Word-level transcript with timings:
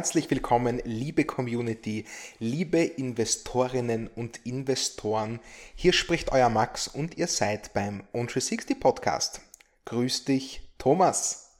Herzlich 0.00 0.30
willkommen, 0.30 0.80
liebe 0.84 1.26
Community, 1.26 2.06
liebe 2.38 2.78
Investorinnen 2.78 4.08
und 4.08 4.46
Investoren. 4.46 5.40
Hier 5.74 5.92
spricht 5.92 6.32
euer 6.32 6.48
Max 6.48 6.88
und 6.88 7.18
ihr 7.18 7.26
seid 7.26 7.74
beim 7.74 8.04
On360 8.14 8.80
Podcast. 8.80 9.42
Grüß 9.84 10.24
dich, 10.24 10.62
Thomas. 10.78 11.54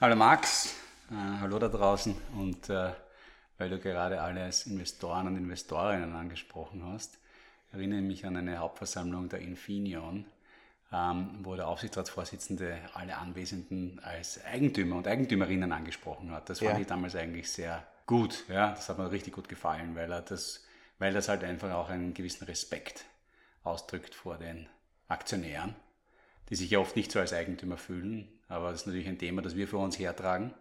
Hallo 0.00 0.14
Max, 0.14 0.76
äh, 1.10 1.40
hallo 1.40 1.58
da 1.58 1.66
draußen 1.66 2.14
und 2.38 2.70
äh, 2.70 2.92
weil 3.58 3.70
du 3.70 3.80
gerade 3.80 4.20
alle 4.20 4.44
als 4.44 4.66
Investoren 4.66 5.26
und 5.26 5.36
Investorinnen 5.36 6.14
angesprochen 6.14 6.84
hast, 6.84 7.18
erinnere 7.72 7.98
ich 7.98 8.06
mich 8.06 8.26
an 8.26 8.36
eine 8.36 8.58
Hauptversammlung 8.58 9.28
der 9.28 9.40
Infineon 9.40 10.24
ähm, 10.92 11.40
wo 11.42 11.56
der 11.56 11.68
Aufsichtsratsvorsitzende 11.68 12.78
alle 12.94 13.16
Anwesenden 13.16 14.00
als 14.02 14.44
Eigentümer 14.44 14.96
und 14.96 15.08
Eigentümerinnen 15.08 15.72
angesprochen 15.72 16.30
hat. 16.30 16.48
Das 16.48 16.60
fand 16.60 16.72
ja. 16.72 16.78
ich 16.80 16.86
damals 16.86 17.16
eigentlich 17.16 17.50
sehr 17.50 17.86
gut. 18.06 18.44
Ja, 18.48 18.70
das 18.70 18.88
hat 18.88 18.98
mir 18.98 19.10
richtig 19.10 19.34
gut 19.34 19.48
gefallen, 19.48 19.94
weil 19.94 20.10
er 20.12 20.22
das, 20.22 20.64
weil 20.98 21.12
das 21.12 21.28
halt 21.28 21.44
einfach 21.44 21.72
auch 21.72 21.88
einen 21.88 22.14
gewissen 22.14 22.44
Respekt 22.44 23.04
ausdrückt 23.64 24.14
vor 24.14 24.38
den 24.38 24.68
Aktionären, 25.08 25.74
die 26.48 26.56
sich 26.56 26.70
ja 26.70 26.78
oft 26.78 26.96
nicht 26.96 27.10
so 27.10 27.18
als 27.18 27.32
Eigentümer 27.32 27.76
fühlen. 27.76 28.28
Aber 28.48 28.70
das 28.70 28.82
ist 28.82 28.86
natürlich 28.86 29.08
ein 29.08 29.18
Thema, 29.18 29.42
das 29.42 29.56
wir 29.56 29.66
für 29.66 29.78
uns 29.78 29.98
hertragen. 29.98 30.54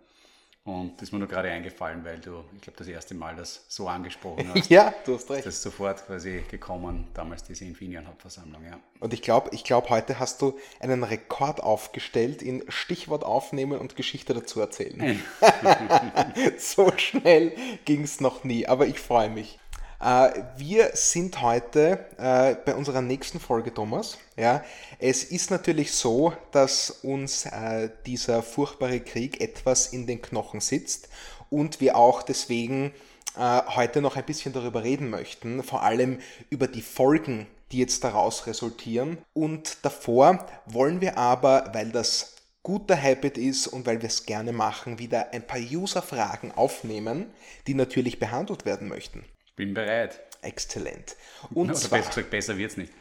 Und 0.66 0.94
das 0.96 1.10
ist 1.10 1.12
mir 1.12 1.20
nur 1.20 1.28
gerade 1.28 1.52
eingefallen, 1.52 2.04
weil 2.04 2.18
du, 2.18 2.44
ich 2.56 2.62
glaube, 2.62 2.80
das 2.80 2.88
erste 2.88 3.14
Mal 3.14 3.36
das 3.36 3.66
so 3.68 3.88
angesprochen 3.88 4.52
hast. 4.56 4.68
ja, 4.68 4.92
du 5.06 5.14
hast 5.14 5.30
recht. 5.30 5.46
Das 5.46 5.56
ist 5.56 5.62
sofort 5.62 6.04
quasi 6.08 6.44
gekommen, 6.50 7.08
damals 7.14 7.44
diese 7.44 7.66
Infineon-Hauptversammlung, 7.66 8.66
ja. 8.66 8.80
Und 9.00 9.14
ich 9.14 9.22
glaube, 9.22 9.52
ich 9.54 9.64
glaube, 9.64 9.92
heute 9.92 10.18
hast 10.18 10.42
du 10.42 10.58
einen 10.80 11.04
Rekord 11.04 11.62
aufgestellt 11.62 12.42
in 12.42 12.64
Stichwort 12.68 13.24
aufnehmen 13.24 13.78
und 13.78 13.96
Geschichte 13.96 14.34
dazu 14.34 14.60
erzählen. 14.60 15.22
so 16.58 16.92
schnell 16.98 17.52
ging 17.86 18.02
es 18.02 18.20
noch 18.20 18.44
nie, 18.44 18.66
aber 18.66 18.88
ich 18.88 19.00
freue 19.00 19.30
mich. 19.30 19.60
Äh, 20.00 20.44
wir 20.58 20.92
sind 20.94 21.42
heute 21.42 22.06
äh, 22.18 22.56
bei 22.66 22.76
unserer 22.76 23.02
nächsten 23.02 23.40
Folge, 23.40 23.74
Thomas. 23.74 24.18
Ja, 24.36 24.64
es 25.00 25.24
ist 25.24 25.52
natürlich 25.52 25.94
so, 25.94 26.34
dass 26.52 26.90
uns 26.90 27.46
äh, 27.46 27.90
dieser 28.06 28.44
furchtbare 28.44 29.00
Krieg 29.00 29.42
etwas 29.42 29.94
in 29.94 30.06
den 30.08 30.22
Knochen 30.22 30.60
sitzt 30.60 31.10
und 31.50 31.80
wir 31.82 31.96
auch 31.96 32.24
deswegen 32.24 32.94
heute 33.38 34.02
noch 34.02 34.16
ein 34.16 34.26
bisschen 34.26 34.54
darüber 34.54 34.86
reden 34.86 35.10
möchten, 35.10 35.62
vor 35.62 35.84
allem 35.84 36.20
über 36.50 36.68
die 36.70 36.82
Folgen, 36.82 37.48
die 37.74 37.80
jetzt 37.80 38.06
daraus 38.06 38.48
resultieren. 38.48 39.18
Und 39.34 39.80
davor 39.82 40.48
wollen 40.66 41.02
wir 41.02 41.18
aber, 41.18 41.70
weil 41.74 41.92
das 41.92 42.38
guter 42.64 42.96
Habit 42.96 43.38
ist 43.38 43.68
und 43.68 43.86
weil 43.86 44.02
wir 44.02 44.08
es 44.08 44.26
gerne 44.26 44.54
machen, 44.54 45.00
wieder 45.00 45.34
ein 45.34 45.46
paar 45.46 45.60
User-Fragen 45.60 46.54
aufnehmen, 46.54 47.26
die 47.68 47.74
natürlich 47.74 48.20
behandelt 48.20 48.64
werden 48.64 48.88
möchten. 48.88 49.26
Bin 49.56 49.74
bereit. 49.74 50.20
Exzellent. 50.42 51.16
Und 51.54 51.70
Oder 51.70 51.74
zwar, 51.74 52.00
besser 52.00 52.10
gesagt, 52.10 52.30
besser 52.30 52.58
wird 52.58 52.72
es 52.72 52.78
nicht. 52.78 52.94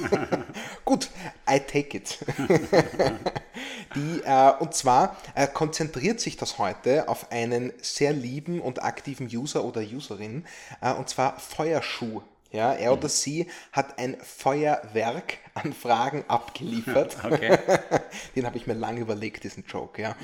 Gut, 0.84 1.10
I 1.48 1.58
take 1.60 1.96
it. 1.96 2.18
Die, 3.96 4.22
äh, 4.24 4.52
und 4.60 4.72
zwar 4.72 5.16
äh, 5.34 5.48
konzentriert 5.48 6.20
sich 6.20 6.36
das 6.36 6.58
heute 6.58 7.08
auf 7.08 7.32
einen 7.32 7.72
sehr 7.82 8.12
lieben 8.12 8.60
und 8.60 8.82
aktiven 8.82 9.26
User 9.26 9.64
oder 9.64 9.80
Userin, 9.80 10.46
äh, 10.80 10.92
und 10.92 11.08
zwar 11.08 11.40
Feuerschuh. 11.40 12.22
Ja, 12.52 12.72
er 12.72 12.92
oder 12.92 13.08
sie 13.08 13.46
hat 13.70 13.98
ein 13.98 14.16
Feuerwerk 14.20 15.38
an 15.54 15.72
Fragen 15.72 16.24
abgeliefert. 16.28 17.16
Okay. 17.24 17.58
Den 18.34 18.46
habe 18.46 18.56
ich 18.56 18.66
mir 18.66 18.74
lange 18.74 19.00
überlegt, 19.00 19.44
diesen 19.44 19.64
Joke, 19.64 20.02
ja. 20.02 20.16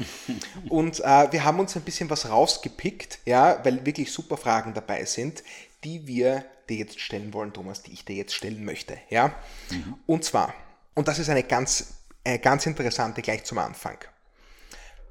Und 0.69 1.01
äh, 1.01 1.31
wir 1.31 1.45
haben 1.45 1.61
uns 1.61 1.77
ein 1.77 1.83
bisschen 1.83 2.11
was 2.11 2.29
rausgepickt, 2.29 3.21
ja, 3.25 3.61
weil 3.65 3.85
wirklich 3.85 4.11
super 4.11 4.37
Fragen 4.37 4.75
dabei 4.75 5.05
sind, 5.05 5.45
die 5.85 6.07
wir 6.07 6.45
dir 6.69 6.79
jetzt 6.79 7.01
stellen 7.01 7.33
wollen, 7.33 7.53
Thomas, 7.53 7.83
die 7.83 7.93
ich 7.93 8.05
dir 8.05 8.17
jetzt 8.17 8.35
stellen 8.35 8.65
möchte, 8.65 8.99
ja. 9.09 9.35
Mhm. 9.71 9.95
Und 10.07 10.25
zwar, 10.25 10.55
und 10.95 11.07
das 11.07 11.19
ist 11.19 11.29
eine 11.29 11.43
ganz, 11.43 11.95
eine 12.25 12.39
ganz 12.39 12.67
interessante 12.67 13.23
gleich 13.23 13.45
zum 13.45 13.59
Anfang 13.59 13.99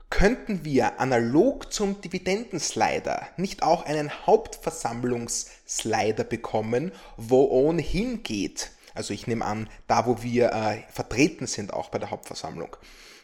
könnten 0.09 0.63
wir 0.63 0.99
analog 0.99 1.73
zum 1.73 2.01
Dividendenslider 2.01 3.27
nicht 3.38 3.63
auch 3.63 3.85
einen 3.85 4.11
Hauptversammlungsslider 4.25 6.23
bekommen, 6.23 6.91
wo 7.17 7.45
ohnehin 7.45 8.23
geht, 8.23 8.71
also 8.94 9.13
ich 9.13 9.27
nehme 9.27 9.45
an, 9.45 9.69
da 9.88 10.05
wo 10.05 10.23
wir 10.23 10.51
äh, 10.53 10.83
vertreten 10.89 11.47
sind, 11.47 11.73
auch 11.73 11.89
bei 11.89 11.99
der 11.99 12.11
Hauptversammlung. 12.11 12.75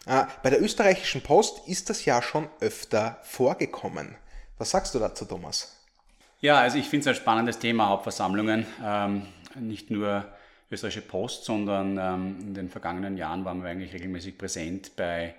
Äh, 0.06 0.26
bei 0.44 0.50
der 0.50 0.62
österreichischen 0.62 1.22
Post 1.22 1.68
ist 1.68 1.90
das 1.90 2.06
ja 2.06 2.22
schon 2.22 2.50
öfter 2.60 3.20
vorgekommen. 3.24 4.16
Was 4.58 4.72
sagst 4.72 4.94
du 4.94 5.00
dazu, 5.00 5.26
Thomas? 5.26 5.78
Ja, 6.42 6.60
also 6.60 6.78
ich 6.78 6.90
finde 6.90 7.10
es 7.10 7.16
ein 7.16 7.22
spannendes 7.22 7.60
Thema, 7.60 7.88
Hauptversammlungen. 7.90 8.66
Ähm, 8.84 9.28
nicht 9.56 9.92
nur 9.92 10.26
österreichische 10.72 11.02
Post, 11.02 11.46
sondern 11.46 11.98
ähm, 11.98 12.38
in 12.42 12.54
den 12.54 12.70
vergangenen 12.70 13.16
Jahren 13.18 13.46
waren 13.46 13.62
wir 13.62 13.70
eigentlich 13.70 13.94
regelmäßig 13.94 14.38
präsent 14.38 14.96
bei 14.96 15.36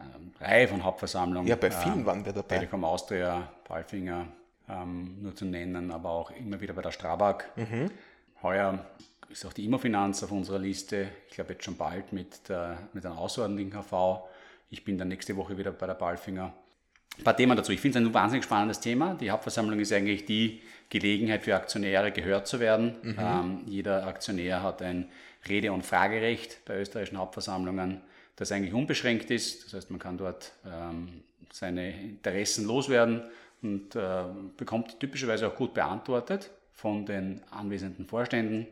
ähm, 0.00 0.32
Reihe 0.40 0.68
von 0.68 0.82
Hauptversammlungen. 0.84 1.48
Ja, 1.48 1.56
bei 1.56 1.70
vielen 1.70 2.00
ähm, 2.00 2.06
waren 2.06 2.24
wir 2.24 2.32
dabei. 2.32 2.56
Telekom 2.56 2.84
Austria, 2.84 3.48
Palfinger, 3.64 4.26
ähm, 4.68 5.22
nur 5.22 5.34
zu 5.34 5.44
nennen, 5.44 5.90
aber 5.90 6.10
auch 6.10 6.30
immer 6.30 6.60
wieder 6.60 6.74
bei 6.74 6.82
der 6.82 6.92
Strabag. 6.92 7.44
Mhm. 7.56 7.90
Heuer 8.42 8.84
ist 9.28 9.44
auch 9.44 9.52
die 9.52 9.64
Immofinanz 9.64 10.22
auf 10.22 10.32
unserer 10.32 10.58
Liste. 10.58 11.08
Ich 11.28 11.34
glaube 11.34 11.52
jetzt 11.52 11.64
schon 11.64 11.76
bald 11.76 12.12
mit, 12.12 12.48
der, 12.48 12.78
mit 12.92 13.04
einem 13.04 13.16
außerordentlichen 13.16 13.72
HV. 13.72 14.22
Ich 14.70 14.84
bin 14.84 14.98
dann 14.98 15.08
nächste 15.08 15.36
Woche 15.36 15.56
wieder 15.58 15.72
bei 15.72 15.86
der 15.86 15.94
Palfinger. 15.94 16.52
Ein 17.16 17.24
paar 17.24 17.36
Themen 17.36 17.56
dazu. 17.56 17.72
Ich 17.72 17.80
finde 17.80 17.98
es 17.98 18.04
ein 18.04 18.14
wahnsinnig 18.14 18.44
spannendes 18.44 18.80
Thema. 18.80 19.14
Die 19.14 19.30
Hauptversammlung 19.30 19.80
ist 19.80 19.92
eigentlich 19.92 20.24
die 20.24 20.62
Gelegenheit 20.88 21.42
für 21.42 21.56
Aktionäre 21.56 22.12
gehört 22.12 22.46
zu 22.46 22.60
werden. 22.60 22.96
Mhm. 23.02 23.16
Ähm, 23.18 23.60
jeder 23.66 24.06
Aktionär 24.06 24.62
hat 24.62 24.82
ein 24.82 25.08
Rede- 25.48 25.72
und 25.72 25.84
Fragerecht 25.84 26.64
bei 26.64 26.78
österreichischen 26.78 27.18
Hauptversammlungen 27.18 28.02
das 28.38 28.52
eigentlich 28.52 28.72
unbeschränkt 28.72 29.30
ist. 29.30 29.66
Das 29.66 29.74
heißt, 29.74 29.90
man 29.90 29.98
kann 29.98 30.16
dort 30.16 30.52
ähm, 30.64 31.24
seine 31.52 31.90
Interessen 31.90 32.66
loswerden 32.66 33.22
und 33.62 33.96
äh, 33.96 34.24
bekommt 34.56 35.00
typischerweise 35.00 35.48
auch 35.48 35.56
gut 35.56 35.74
beantwortet 35.74 36.50
von 36.72 37.04
den 37.04 37.42
anwesenden 37.50 38.06
Vorständen. 38.06 38.68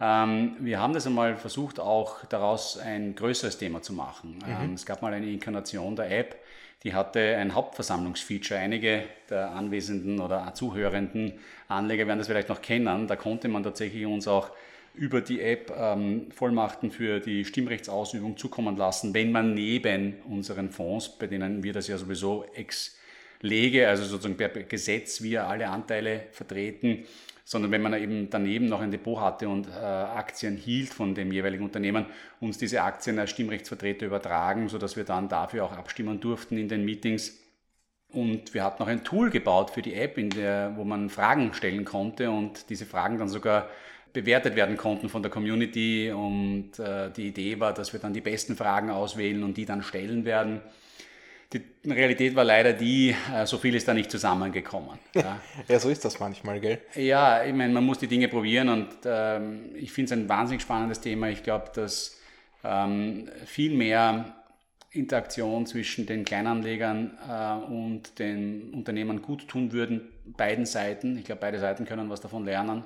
Ähm, 0.00 0.56
wir 0.58 0.80
haben 0.80 0.92
das 0.92 1.06
einmal 1.06 1.36
versucht, 1.36 1.78
auch 1.78 2.24
daraus 2.24 2.78
ein 2.78 3.14
größeres 3.14 3.58
Thema 3.58 3.80
zu 3.80 3.92
machen. 3.92 4.38
Mhm. 4.44 4.64
Ähm, 4.64 4.74
es 4.74 4.84
gab 4.84 5.02
mal 5.02 5.14
eine 5.14 5.30
Inkarnation 5.30 5.94
der 5.94 6.10
App, 6.10 6.36
die 6.82 6.92
hatte 6.92 7.36
ein 7.36 7.54
Hauptversammlungsfeature. 7.54 8.58
Einige 8.58 9.04
der 9.28 9.50
anwesenden 9.52 10.18
oder 10.18 10.52
zuhörenden 10.54 11.38
Anleger 11.68 12.08
werden 12.08 12.18
das 12.18 12.26
vielleicht 12.26 12.48
noch 12.48 12.62
kennen. 12.62 13.06
Da 13.06 13.14
konnte 13.16 13.46
man 13.48 13.62
tatsächlich 13.62 14.06
uns 14.06 14.26
auch 14.26 14.50
über 14.94 15.20
die 15.20 15.40
App 15.40 15.72
ähm, 15.76 16.30
Vollmachten 16.32 16.90
für 16.90 17.20
die 17.20 17.44
Stimmrechtsausübung 17.44 18.36
zukommen 18.36 18.76
lassen, 18.76 19.14
wenn 19.14 19.32
man 19.32 19.54
neben 19.54 20.14
unseren 20.28 20.70
Fonds, 20.70 21.08
bei 21.18 21.26
denen 21.26 21.62
wir 21.62 21.72
das 21.72 21.88
ja 21.88 21.96
sowieso 21.96 22.44
ex 22.54 22.96
lege, 23.42 23.88
also 23.88 24.04
sozusagen 24.04 24.36
per 24.36 24.48
Gesetz 24.48 25.22
wir 25.22 25.46
alle 25.46 25.68
Anteile 25.68 26.24
vertreten, 26.32 27.04
sondern 27.44 27.72
wenn 27.72 27.82
man 27.82 27.94
eben 27.94 28.30
daneben 28.30 28.66
noch 28.66 28.80
ein 28.80 28.90
Depot 28.90 29.18
hatte 29.18 29.48
und 29.48 29.66
äh, 29.68 29.70
Aktien 29.72 30.56
hielt 30.56 30.92
von 30.92 31.14
dem 31.14 31.32
jeweiligen 31.32 31.64
Unternehmen, 31.64 32.06
uns 32.38 32.58
diese 32.58 32.82
Aktien 32.82 33.18
als 33.18 33.30
Stimmrechtsvertreter 33.30 34.06
übertragen, 34.06 34.68
sodass 34.68 34.96
wir 34.96 35.04
dann 35.04 35.28
dafür 35.28 35.64
auch 35.64 35.72
abstimmen 35.72 36.20
durften 36.20 36.58
in 36.58 36.68
den 36.68 36.84
Meetings. 36.84 37.38
Und 38.12 38.54
wir 38.54 38.64
hatten 38.64 38.82
noch 38.82 38.88
ein 38.88 39.04
Tool 39.04 39.30
gebaut 39.30 39.70
für 39.70 39.82
die 39.82 39.94
App, 39.94 40.18
in 40.18 40.30
der, 40.30 40.74
wo 40.76 40.84
man 40.84 41.10
Fragen 41.10 41.54
stellen 41.54 41.84
konnte 41.84 42.30
und 42.30 42.68
diese 42.70 42.86
Fragen 42.86 43.18
dann 43.18 43.28
sogar 43.28 43.68
bewertet 44.12 44.56
werden 44.56 44.76
konnten 44.76 45.08
von 45.08 45.22
der 45.22 45.30
Community. 45.30 46.10
Und 46.12 46.78
äh, 46.78 47.10
die 47.10 47.28
Idee 47.28 47.60
war, 47.60 47.72
dass 47.72 47.92
wir 47.92 48.00
dann 48.00 48.12
die 48.12 48.20
besten 48.20 48.56
Fragen 48.56 48.90
auswählen 48.90 49.42
und 49.42 49.56
die 49.56 49.64
dann 49.64 49.82
stellen 49.82 50.24
werden. 50.24 50.60
Die 51.52 51.62
Realität 51.90 52.36
war 52.36 52.44
leider 52.44 52.72
die, 52.72 53.14
äh, 53.34 53.44
so 53.44 53.58
viel 53.58 53.74
ist 53.74 53.88
da 53.88 53.94
nicht 53.94 54.10
zusammengekommen. 54.10 54.98
Ja, 55.14 55.40
ja 55.68 55.78
so 55.80 55.88
ist 55.88 56.04
das 56.04 56.20
manchmal, 56.20 56.60
gell? 56.60 56.78
Ja, 56.94 57.44
ich 57.44 57.52
meine, 57.52 57.72
man 57.72 57.84
muss 57.84 57.98
die 57.98 58.06
Dinge 58.06 58.28
probieren 58.28 58.68
und 58.68 58.88
ähm, 59.04 59.70
ich 59.74 59.90
finde 59.90 60.14
es 60.14 60.20
ein 60.20 60.28
wahnsinnig 60.28 60.62
spannendes 60.62 61.00
Thema. 61.00 61.28
Ich 61.28 61.42
glaube, 61.42 61.72
dass 61.74 62.20
ähm, 62.62 63.28
viel 63.46 63.74
mehr 63.74 64.36
Interaktion 64.92 65.66
zwischen 65.66 66.06
den 66.06 66.24
Kleinanlegern 66.24 67.18
äh, 67.28 67.72
und 67.72 68.18
den 68.18 68.72
Unternehmern 68.72 69.22
gut 69.22 69.48
tun 69.48 69.72
würden, 69.72 70.08
beiden 70.24 70.66
Seiten. 70.66 71.16
Ich 71.18 71.24
glaube, 71.24 71.40
beide 71.40 71.58
Seiten 71.58 71.84
können 71.84 72.10
was 72.10 72.20
davon 72.20 72.44
lernen. 72.44 72.84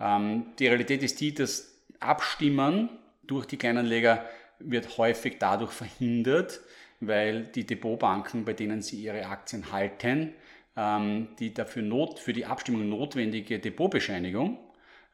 Ähm, 0.00 0.46
die 0.58 0.66
Realität 0.66 1.02
ist 1.02 1.20
die, 1.20 1.34
dass 1.34 1.74
Abstimmen 2.00 2.88
durch 3.22 3.46
die 3.46 3.56
Kleinanleger 3.56 4.24
wird 4.58 4.98
häufig 4.98 5.36
dadurch 5.38 5.72
verhindert, 5.72 6.60
weil 7.00 7.44
die 7.44 7.66
Depotbanken, 7.66 8.44
bei 8.44 8.52
denen 8.52 8.82
sie 8.82 9.02
ihre 9.02 9.26
Aktien 9.26 9.72
halten, 9.72 10.34
ähm, 10.76 11.28
die 11.38 11.54
dafür 11.54 11.82
not, 11.82 12.18
für 12.18 12.32
die 12.32 12.46
Abstimmung 12.46 12.88
notwendige 12.88 13.58
Depotbescheinigung, 13.58 14.58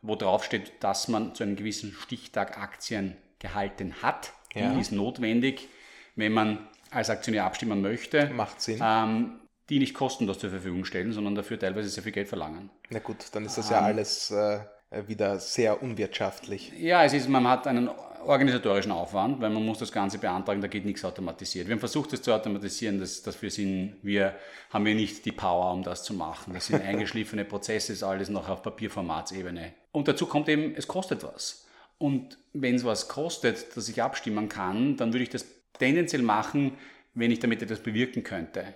wo 0.03 0.17
drauf 0.17 0.45
steht, 0.45 0.73
dass 0.81 1.09
man 1.09 1.35
zu 1.35 1.43
einem 1.43 1.57
gewissen 1.57 1.93
Stichtag 1.93 2.59
Aktien 2.59 3.17
gehalten 3.39 4.03
hat, 4.03 4.33
ja. 4.55 4.73
die 4.73 4.81
ist 4.81 4.93
notwendig, 4.93 5.69
wenn 6.15 6.33
man 6.33 6.67
als 6.91 7.11
Aktionär 7.11 7.45
abstimmen 7.45 7.81
möchte. 7.81 8.31
Macht 8.31 8.61
Sinn. 8.61 8.81
Ähm, 8.83 9.41
die 9.69 9.81
nicht 9.81 9.95
kostenlos 9.95 10.39
zur 10.39 10.51
Verfügung 10.51 10.85
stellen, 10.85 11.13
sondern 11.13 11.35
dafür 11.35 11.59
teilweise 11.59 11.89
sehr 11.89 12.03
viel 12.03 12.13
Geld 12.13 12.29
verlangen. 12.29 12.71
Na 12.91 13.01
gut, 13.01 13.17
dann 13.33 13.45
ist 13.45 13.59
das 13.59 13.71
ja 13.71 13.81
alles 13.81 14.31
äh, 14.31 14.61
wieder 14.91 15.39
sehr 15.39 15.83
unwirtschaftlich. 15.83 16.73
Ja, 16.79 17.05
es 17.05 17.13
ist, 17.13 17.29
man 17.29 17.47
hat 17.49 17.67
einen 17.67 17.91
organisatorischen 18.27 18.93
Aufwand, 18.93 19.41
weil 19.41 19.51
man 19.51 19.65
muss 19.65 19.79
das 19.79 19.93
Ganze 19.93 20.19
beantragen, 20.19 20.61
da 20.61 20.67
geht 20.67 20.85
nichts 20.85 21.05
automatisiert. 21.05 21.67
Wir 21.67 21.75
haben 21.75 21.81
versucht, 21.81 22.13
das 22.13 22.23
zu 22.23 22.33
automatisieren, 22.33 22.99
das, 22.99 23.23
dafür 23.23 23.51
sind 23.51 23.97
wir, 24.03 24.35
haben 24.71 24.85
wir 24.85 24.95
nicht 24.95 25.25
die 25.25 25.33
Power, 25.33 25.73
um 25.73 25.83
das 25.83 26.05
zu 26.05 26.15
machen. 26.15 26.55
Das 26.55 26.67
sind 26.67 26.83
eingeschliffene 26.85 27.45
Prozesse, 27.45 27.93
ist 27.93 28.03
alles 28.03 28.29
noch 28.29 28.49
auf 28.49 28.63
Papierformatsebene. 28.63 29.75
Und 29.93 30.09
dazu 30.09 30.27
kommt 30.27 30.49
eben, 30.49 30.75
es 30.77 30.87
kostet 30.87 31.23
was. 31.25 31.67
Und 31.99 32.39
wenn 32.53 32.75
es 32.75 32.85
was 32.85 33.09
kostet, 33.09 33.77
dass 33.77 33.89
ich 33.89 34.03
abstimmen 34.03 34.49
kann, 34.49 34.97
dann 34.97 35.13
würde 35.13 35.23
ich 35.23 35.31
das 35.31 35.47
tendenziell 35.79 36.23
machen, 36.23 36.77
wenn 37.15 37.31
ich 37.31 37.39
damit 37.39 37.63
etwas 37.63 37.81
bewirken 37.81 38.23
könnte. 38.23 38.75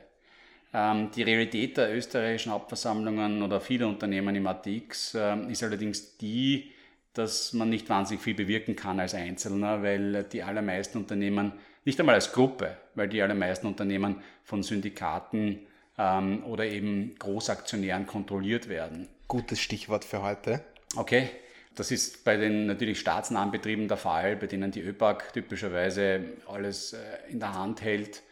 Ähm, 0.72 1.10
die 1.14 1.22
Realität 1.22 1.76
der 1.76 1.94
österreichischen 1.94 2.52
Hauptversammlungen 2.52 3.42
oder 3.42 3.60
vieler 3.60 3.88
Unternehmen 3.88 4.34
im 4.36 4.46
ATX 4.46 5.14
äh, 5.14 5.50
ist 5.50 5.62
allerdings 5.62 6.16
die, 6.16 6.70
dass 7.12 7.52
man 7.52 7.70
nicht 7.70 7.88
wahnsinnig 7.88 8.22
viel 8.22 8.34
bewirken 8.34 8.76
kann 8.76 9.00
als 9.00 9.14
Einzelner, 9.14 9.82
weil 9.82 10.24
die 10.24 10.42
allermeisten 10.42 10.98
Unternehmen, 10.98 11.52
nicht 11.84 11.98
einmal 11.98 12.14
als 12.14 12.32
Gruppe, 12.32 12.76
weil 12.94 13.08
die 13.08 13.20
allermeisten 13.20 13.66
Unternehmen 13.66 14.22
von 14.44 14.62
Syndikaten 14.62 15.66
ähm, 15.98 16.44
oder 16.44 16.64
eben 16.66 17.16
Großaktionären 17.18 18.06
kontrolliert 18.06 18.68
werden. 18.68 19.08
Gutes 19.26 19.60
Stichwort 19.60 20.04
für 20.04 20.22
heute. 20.22 20.62
Okay, 20.96 21.30
das 21.74 21.90
ist 21.90 22.24
bei 22.24 22.36
den 22.36 22.66
natürlich 22.66 23.00
staatsnahen 23.00 23.50
Betrieben 23.50 23.88
der 23.88 23.96
Fall, 23.96 24.36
bei 24.36 24.46
denen 24.46 24.70
die 24.70 24.80
ÖPAG 24.82 25.32
typischerweise 25.32 26.20
alles 26.46 26.92
äh, 26.92 26.98
in 27.28 27.40
der 27.40 27.54
Hand 27.54 27.82
hält. 27.82 28.22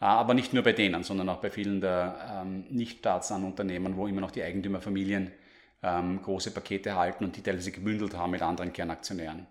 Äh, 0.00 0.04
aber 0.04 0.34
nicht 0.34 0.52
nur 0.52 0.62
bei 0.62 0.72
denen, 0.72 1.02
sondern 1.02 1.28
auch 1.28 1.38
bei 1.38 1.50
vielen 1.50 1.80
der 1.80 2.42
ähm, 2.42 2.64
nicht 2.70 2.98
staatsnahen 3.00 3.44
Unternehmen, 3.44 3.96
wo 3.96 4.06
immer 4.06 4.20
noch 4.20 4.30
die 4.30 4.42
Eigentümerfamilien 4.42 5.32
ähm, 5.82 6.22
große 6.22 6.50
Pakete 6.50 6.96
halten 6.96 7.24
und 7.24 7.36
die 7.36 7.42
teilweise 7.42 7.70
gebündelt 7.70 8.16
haben 8.16 8.32
mit 8.32 8.42
anderen 8.42 8.72
Kernaktionären. 8.72 9.46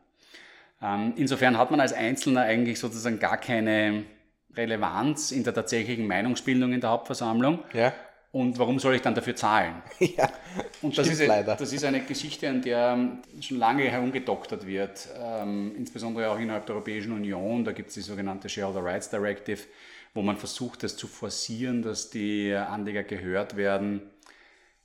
Ähm, 0.82 1.14
insofern 1.16 1.58
hat 1.58 1.72
man 1.72 1.80
als 1.80 1.94
Einzelner 1.94 2.42
eigentlich 2.42 2.80
sozusagen 2.80 3.20
gar 3.20 3.38
keine 3.38 4.04
Relevanz 4.56 5.32
in 5.32 5.44
der 5.44 5.54
tatsächlichen 5.54 6.08
Meinungsbildung 6.08 6.74
in 6.74 6.82
der 6.82 6.92
Hauptversammlung. 6.92 7.60
Ja. 7.74 7.94
Und 8.32 8.60
warum 8.60 8.80
soll 8.80 8.96
ich 8.96 9.02
dann 9.02 9.16
dafür 9.16 9.36
zahlen? 9.36 9.82
Ja, 10.00 10.30
und 10.82 10.98
das 10.98 11.08
ist, 11.08 11.26
leider. 11.26 11.56
das 11.56 11.72
ist 11.72 11.86
eine 11.86 12.02
Geschichte, 12.02 12.50
an 12.50 12.62
der 12.62 13.18
schon 13.40 13.58
lange 13.58 13.84
herumgedoktert 13.84 14.68
wird, 14.68 15.08
ähm, 15.18 15.74
insbesondere 15.78 16.30
auch 16.30 16.38
innerhalb 16.38 16.66
der 16.66 16.76
Europäischen 16.76 17.14
Union. 17.14 17.64
Da 17.64 17.72
gibt 17.72 17.90
es 17.90 17.96
die 17.96 18.02
sogenannte 18.02 18.50
Shareholder 18.50 18.84
Rights 18.84 19.10
Directive, 19.10 19.62
wo 20.16 20.22
man 20.22 20.38
versucht, 20.38 20.82
das 20.82 20.98
zu 20.98 21.08
forcieren, 21.08 21.84
dass 21.84 22.10
die 22.10 22.54
Anleger 22.54 23.04
gehört 23.04 23.58
werden. 23.58 24.02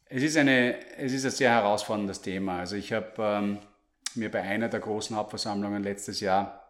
Es 0.06 0.24
ist, 0.24 0.36
eine, 0.36 0.74
es 0.98 1.12
ist 1.12 1.24
ein 1.24 1.30
sehr 1.30 1.50
herausforderndes 1.50 2.20
Thema. 2.20 2.58
Also 2.58 2.74
ich 2.74 2.92
habe 2.92 3.12
ähm, 3.18 3.58
mir 4.16 4.28
bei 4.28 4.42
einer 4.42 4.68
der 4.68 4.80
großen 4.80 5.14
Hauptversammlungen 5.14 5.84
letztes 5.84 6.18
Jahr, 6.18 6.66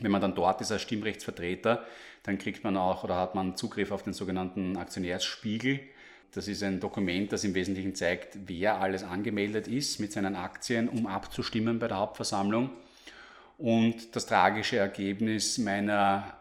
wenn 0.00 0.10
man 0.10 0.20
dann 0.20 0.34
dort 0.34 0.60
ist 0.60 0.70
als 0.70 0.82
Stimmrechtsvertreter, 0.82 1.82
dann 2.24 2.36
kriegt 2.36 2.62
man 2.62 2.76
auch 2.76 3.04
oder 3.04 3.16
hat 3.16 3.34
man 3.34 3.56
Zugriff 3.56 3.90
auf 3.90 4.02
den 4.02 4.12
sogenannten 4.12 4.76
Aktionärsspiegel. 4.76 5.80
Das 6.32 6.46
ist 6.46 6.62
ein 6.62 6.80
Dokument, 6.80 7.32
das 7.32 7.44
im 7.44 7.54
Wesentlichen 7.54 7.94
zeigt, 7.94 8.36
wer 8.46 8.82
alles 8.82 9.02
angemeldet 9.02 9.66
ist 9.66 9.98
mit 9.98 10.12
seinen 10.12 10.36
Aktien, 10.36 10.90
um 10.90 11.06
abzustimmen 11.06 11.78
bei 11.78 11.88
der 11.88 11.98
Hauptversammlung. 11.98 12.70
Und 13.56 14.14
das 14.14 14.26
tragische 14.26 14.76
Ergebnis 14.76 15.56
meiner 15.58 16.34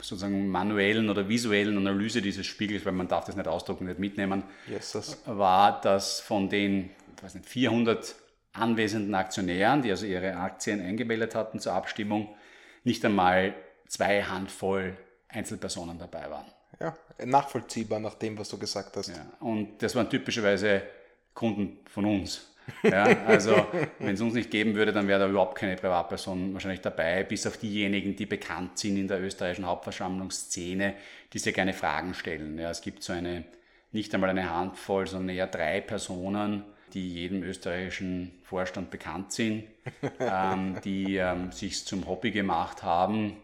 sozusagen 0.00 0.48
manuellen 0.48 1.10
oder 1.10 1.28
visuellen 1.28 1.76
Analyse 1.76 2.22
dieses 2.22 2.46
Spiegels, 2.46 2.84
weil 2.84 2.92
man 2.92 3.08
darf 3.08 3.24
das 3.24 3.36
nicht 3.36 3.48
ausdrucken, 3.48 3.86
nicht 3.86 3.98
mitnehmen, 3.98 4.42
yes, 4.68 5.18
war, 5.26 5.80
dass 5.80 6.20
von 6.20 6.48
den 6.48 6.90
weiß 7.22 7.34
nicht, 7.34 7.46
400 7.46 8.14
anwesenden 8.52 9.14
Aktionären, 9.14 9.82
die 9.82 9.90
also 9.90 10.06
ihre 10.06 10.36
Aktien 10.36 10.80
eingemeldet 10.80 11.34
hatten 11.34 11.58
zur 11.60 11.72
Abstimmung, 11.72 12.34
nicht 12.84 13.04
einmal 13.04 13.54
zwei 13.86 14.22
Handvoll 14.22 14.96
Einzelpersonen 15.28 15.98
dabei 15.98 16.30
waren. 16.30 16.46
Ja, 16.80 16.96
nachvollziehbar 17.24 18.00
nach 18.00 18.14
dem, 18.14 18.38
was 18.38 18.48
du 18.48 18.58
gesagt 18.58 18.96
hast. 18.96 19.08
Ja, 19.08 19.26
und 19.40 19.82
das 19.82 19.94
waren 19.94 20.10
typischerweise 20.10 20.82
Kunden 21.32 21.78
von 21.88 22.04
uns. 22.04 22.51
Ja, 22.82 23.04
also 23.26 23.66
wenn 23.98 24.14
es 24.14 24.20
uns 24.20 24.34
nicht 24.34 24.50
geben 24.50 24.74
würde, 24.74 24.92
dann 24.92 25.08
wäre 25.08 25.20
da 25.20 25.28
überhaupt 25.28 25.56
keine 25.56 25.76
Privatperson 25.76 26.52
wahrscheinlich 26.52 26.80
dabei, 26.80 27.24
bis 27.24 27.46
auf 27.46 27.56
diejenigen, 27.56 28.16
die 28.16 28.26
bekannt 28.26 28.78
sind 28.78 28.96
in 28.96 29.08
der 29.08 29.20
österreichischen 29.20 29.66
Hauptversammlungsszene, 29.66 30.94
die 31.32 31.38
sehr 31.38 31.52
gerne 31.52 31.72
Fragen 31.72 32.14
stellen. 32.14 32.58
Ja, 32.58 32.70
es 32.70 32.80
gibt 32.80 33.02
so 33.02 33.12
eine, 33.12 33.44
nicht 33.90 34.14
einmal 34.14 34.30
eine 34.30 34.50
Handvoll, 34.50 35.06
sondern 35.06 35.36
eher 35.36 35.46
drei 35.46 35.80
Personen, 35.80 36.64
die 36.92 37.08
jedem 37.08 37.42
österreichischen 37.42 38.32
Vorstand 38.42 38.90
bekannt 38.90 39.32
sind, 39.32 39.64
ähm, 40.20 40.78
die 40.84 41.16
ähm, 41.16 41.52
sich 41.52 41.84
zum 41.86 42.06
Hobby 42.06 42.30
gemacht 42.30 42.82
haben, 42.82 43.36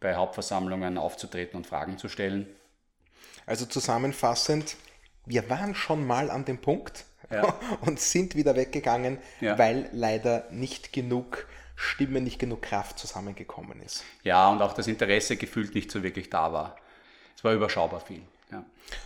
bei 0.00 0.14
Hauptversammlungen 0.14 0.98
aufzutreten 0.98 1.56
und 1.56 1.66
Fragen 1.66 1.98
zu 1.98 2.08
stellen. 2.08 2.46
Also 3.46 3.66
zusammenfassend, 3.66 4.76
wir 5.26 5.48
waren 5.50 5.74
schon 5.74 6.06
mal 6.06 6.30
an 6.30 6.44
dem 6.44 6.58
Punkt, 6.58 7.04
ja. 7.30 7.54
und 7.80 8.00
sind 8.00 8.34
wieder 8.36 8.56
weggegangen, 8.56 9.18
ja. 9.40 9.58
weil 9.58 9.88
leider 9.92 10.46
nicht 10.50 10.92
genug 10.92 11.46
Stimme, 11.76 12.20
nicht 12.20 12.38
genug 12.38 12.62
Kraft 12.62 12.98
zusammengekommen 12.98 13.80
ist. 13.80 14.04
Ja, 14.22 14.50
und 14.50 14.60
auch 14.60 14.74
das 14.74 14.86
Interesse 14.86 15.36
gefühlt 15.36 15.74
nicht 15.74 15.90
so 15.90 16.02
wirklich 16.02 16.28
da 16.28 16.52
war. 16.52 16.76
Es 17.36 17.42
war 17.42 17.54
überschaubar 17.54 18.00
viel. 18.00 18.20
Ja. 18.52 18.64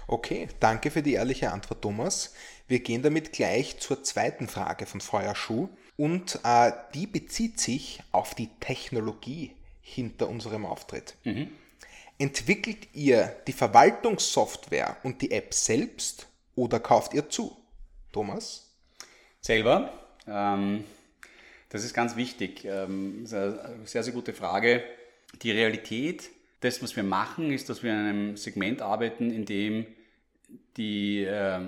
Okay, 0.09 0.49
danke 0.59 0.91
für 0.91 1.03
die 1.03 1.13
ehrliche 1.15 1.53
Antwort, 1.53 1.83
Thomas. 1.83 2.35
Wir 2.67 2.81
gehen 2.81 3.03
damit 3.03 3.33
gleich 3.33 3.79
zur 3.79 4.03
zweiten 4.03 4.49
Frage 4.49 4.87
von 4.87 5.01
Feuerschuh 5.01 5.69
und 5.97 6.41
äh, 6.45 6.73
die 6.95 7.07
bezieht 7.07 7.61
sich 7.61 8.01
auf 8.11 8.35
die 8.35 8.49
Technologie 8.59 9.55
hinter 9.81 10.29
unserem 10.29 10.67
Auftritt. 10.67 11.15
Mhm. 11.25 11.51
Entwickelt 12.19 12.89
ihr 12.93 13.37
die 13.47 13.53
Verwaltungssoftware 13.53 14.97
und 15.03 15.21
die 15.21 15.31
App 15.31 15.53
selbst 15.53 16.27
oder 16.55 16.81
kauft 16.81 17.13
ihr 17.15 17.29
zu? 17.29 17.57
Thomas? 18.15 18.73
Selber. 19.41 19.93
Ähm, 20.29 20.85
das 21.69 21.85
ist 21.85 21.93
ganz 21.93 22.15
wichtig. 22.15 22.65
Ähm, 22.65 23.25
ist 23.25 23.35
eine 23.35 23.81
sehr, 23.85 24.05
sehr 24.05 24.13
gute 24.13 24.33
Frage. 24.33 24.85
Die 25.43 25.51
Realität 25.51 26.31
des, 26.63 26.81
was 26.81 26.95
wir 26.95 27.03
machen, 27.03 27.53
ist, 27.53 27.69
dass 27.69 27.83
wir 27.83 27.93
in 27.93 27.99
einem 27.99 28.37
Segment 28.37 28.81
arbeiten, 28.83 29.33
in 29.33 29.45
dem 29.45 29.87
die 30.77 31.25
äh, 31.25 31.59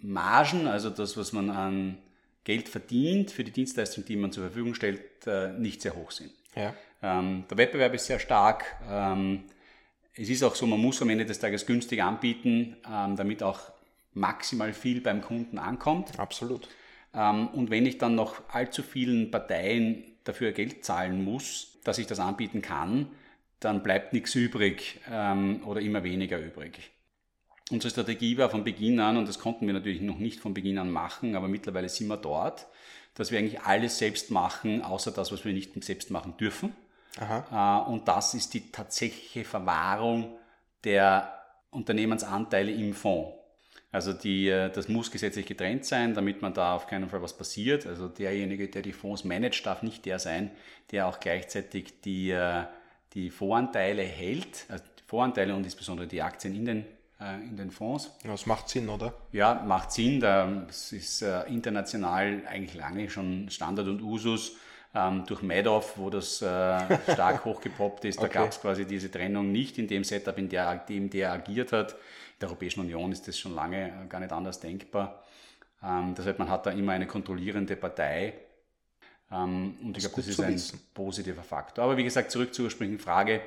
Margen, 0.00 0.66
also 0.66 0.88
das, 0.88 1.16
was 1.18 1.32
man 1.32 1.50
an 1.50 1.98
Geld 2.44 2.70
verdient 2.70 3.30
für 3.30 3.44
die 3.44 3.52
Dienstleistung, 3.52 4.04
die 4.06 4.16
man 4.16 4.32
zur 4.32 4.44
Verfügung 4.44 4.74
stellt, 4.74 5.26
äh, 5.26 5.52
nicht 5.52 5.82
sehr 5.82 5.94
hoch 5.94 6.10
sind. 6.10 6.32
Ja. 6.56 6.74
Ähm, 7.02 7.44
der 7.50 7.58
Wettbewerb 7.58 7.92
ist 7.92 8.06
sehr 8.06 8.18
stark. 8.18 8.64
Ähm, 8.90 9.44
es 10.14 10.30
ist 10.30 10.42
auch 10.42 10.54
so, 10.54 10.66
man 10.66 10.80
muss 10.80 11.02
am 11.02 11.10
Ende 11.10 11.26
des 11.26 11.38
Tages 11.38 11.66
günstig 11.66 12.02
anbieten, 12.02 12.76
ähm, 12.90 13.16
damit 13.16 13.42
auch 13.42 13.60
maximal 14.14 14.72
viel 14.72 15.00
beim 15.00 15.22
Kunden 15.22 15.58
ankommt. 15.58 16.18
Absolut. 16.18 16.68
Ähm, 17.14 17.48
und 17.48 17.70
wenn 17.70 17.86
ich 17.86 17.98
dann 17.98 18.14
noch 18.14 18.48
allzu 18.48 18.82
vielen 18.82 19.30
Parteien 19.30 20.04
dafür 20.24 20.52
Geld 20.52 20.84
zahlen 20.84 21.24
muss, 21.24 21.78
dass 21.84 21.98
ich 21.98 22.06
das 22.06 22.20
anbieten 22.20 22.62
kann, 22.62 23.08
dann 23.60 23.82
bleibt 23.82 24.12
nichts 24.12 24.34
übrig 24.34 25.00
ähm, 25.10 25.62
oder 25.66 25.80
immer 25.80 26.04
weniger 26.04 26.38
übrig. 26.38 26.90
Unsere 27.70 27.90
Strategie 27.90 28.36
war 28.36 28.50
von 28.50 28.64
Beginn 28.64 29.00
an, 29.00 29.16
und 29.16 29.28
das 29.28 29.38
konnten 29.38 29.66
wir 29.66 29.72
natürlich 29.72 30.00
noch 30.00 30.18
nicht 30.18 30.40
von 30.40 30.52
Beginn 30.52 30.78
an 30.78 30.90
machen, 30.90 31.36
aber 31.36 31.48
mittlerweile 31.48 31.88
sind 31.88 32.08
wir 32.08 32.16
dort, 32.16 32.66
dass 33.14 33.30
wir 33.30 33.38
eigentlich 33.38 33.60
alles 33.60 33.98
selbst 33.98 34.30
machen, 34.30 34.82
außer 34.82 35.10
das, 35.10 35.32
was 35.32 35.44
wir 35.44 35.52
nicht 35.52 35.82
selbst 35.84 36.10
machen 36.10 36.36
dürfen. 36.38 36.74
Aha. 37.20 37.84
Äh, 37.86 37.90
und 37.90 38.08
das 38.08 38.34
ist 38.34 38.54
die 38.54 38.70
tatsächliche 38.70 39.44
Verwahrung 39.44 40.36
der 40.84 41.32
Unternehmensanteile 41.70 42.72
im 42.72 42.94
Fonds. 42.94 43.34
Also 43.92 44.14
die, 44.14 44.48
äh, 44.48 44.70
das 44.70 44.88
muss 44.88 45.10
gesetzlich 45.10 45.44
getrennt 45.44 45.84
sein, 45.84 46.14
damit 46.14 46.40
man 46.40 46.54
da 46.54 46.74
auf 46.74 46.86
keinen 46.86 47.10
Fall 47.10 47.20
was 47.20 47.36
passiert. 47.36 47.86
Also 47.86 48.08
derjenige, 48.08 48.68
der 48.68 48.80
die 48.80 48.94
Fonds 48.94 49.22
managt, 49.22 49.66
darf 49.66 49.82
nicht 49.82 50.06
der 50.06 50.18
sein, 50.18 50.50
der 50.90 51.06
auch 51.06 51.20
gleichzeitig 51.20 52.00
die, 52.00 52.30
äh, 52.30 52.64
die 53.12 53.28
Voranteile 53.28 54.02
hält, 54.02 54.64
also 54.70 54.82
die 54.98 55.02
Voranteile 55.06 55.54
und 55.54 55.64
insbesondere 55.64 56.06
die 56.06 56.22
Aktien 56.22 56.54
in 56.54 56.64
den, 56.64 56.84
äh, 57.20 57.34
in 57.46 57.58
den 57.58 57.70
Fonds. 57.70 58.10
Das 58.24 58.46
macht 58.46 58.70
Sinn, 58.70 58.88
oder? 58.88 59.12
Ja, 59.30 59.62
macht 59.66 59.92
Sinn. 59.92 60.20
Das 60.20 60.90
ist 60.92 61.20
international 61.20 62.42
eigentlich 62.48 62.74
lange 62.74 63.10
schon 63.10 63.50
Standard 63.50 63.88
und 63.88 64.00
Usus. 64.00 64.56
Ähm, 64.94 65.24
durch 65.26 65.40
Madoff, 65.40 65.96
wo 65.96 66.10
das 66.10 66.36
stark 66.36 67.44
hochgepoppt 67.46 68.04
ist, 68.04 68.18
da 68.18 68.24
okay. 68.24 68.34
gab 68.34 68.50
es 68.50 68.60
quasi 68.60 68.84
diese 68.86 69.10
Trennung 69.10 69.50
nicht 69.50 69.78
in 69.78 69.86
dem 69.86 70.04
Setup, 70.04 70.36
in 70.36 70.50
der, 70.50 70.76
dem 70.76 71.08
der 71.08 71.32
agiert 71.32 71.72
hat 71.72 71.94
der 72.42 72.48
Europäischen 72.48 72.80
Union 72.80 73.12
ist 73.12 73.26
das 73.28 73.38
schon 73.38 73.54
lange 73.54 73.88
äh, 73.88 74.06
gar 74.08 74.20
nicht 74.20 74.32
anders 74.32 74.60
denkbar. 74.60 75.22
Ähm, 75.82 76.14
das 76.14 76.26
heißt, 76.26 76.38
man 76.38 76.50
hat 76.50 76.66
da 76.66 76.70
immer 76.70 76.92
eine 76.92 77.06
kontrollierende 77.06 77.76
Partei. 77.76 78.34
Ähm, 79.30 79.76
und 79.82 79.96
ich 79.96 80.02
glaube, 80.02 80.16
das 80.16 80.28
ist 80.28 80.40
ein 80.40 80.60
positiver 80.94 81.42
Faktor. 81.42 81.84
Aber 81.84 81.96
wie 81.96 82.04
gesagt, 82.04 82.30
zurück 82.30 82.54
zur 82.54 82.66
ursprünglichen 82.66 83.02
Frage. 83.02 83.40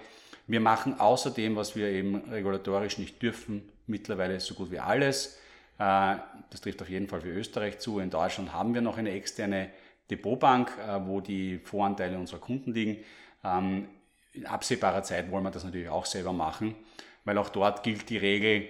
Wir 0.48 0.60
machen 0.60 1.00
außerdem, 1.00 1.56
was 1.56 1.76
wir 1.76 1.88
eben 1.88 2.16
regulatorisch 2.30 2.98
nicht 2.98 3.22
dürfen, 3.22 3.70
mittlerweile 3.88 4.40
so 4.40 4.54
gut 4.54 4.72
wie 4.72 4.80
alles. 4.80 5.38
Äh, 5.78 6.18
das 6.50 6.62
trifft 6.62 6.82
auf 6.82 6.90
jeden 6.90 7.08
Fall 7.08 7.22
für 7.22 7.32
Österreich 7.32 7.80
zu. 7.80 8.00
In 8.00 8.10
Deutschland 8.10 8.54
haben 8.54 8.74
wir 8.74 8.82
noch 8.82 8.98
eine 8.98 9.12
externe 9.12 9.70
Depotbank, 10.10 10.72
äh, 10.78 11.00
wo 11.06 11.22
die 11.22 11.60
Voranteile 11.60 12.18
unserer 12.18 12.40
Kunden 12.40 12.74
liegen. 12.74 13.04
Ähm, 13.44 13.88
in 14.34 14.46
absehbarer 14.46 15.04
Zeit 15.04 15.32
wollen 15.32 15.44
wir 15.44 15.52
das 15.52 15.64
natürlich 15.64 15.90
auch 15.90 16.06
selber 16.06 16.34
machen, 16.34 16.76
weil 17.24 17.38
auch 17.38 17.50
dort 17.50 17.84
gilt 17.84 18.10
die 18.10 18.18
Regel, 18.18 18.68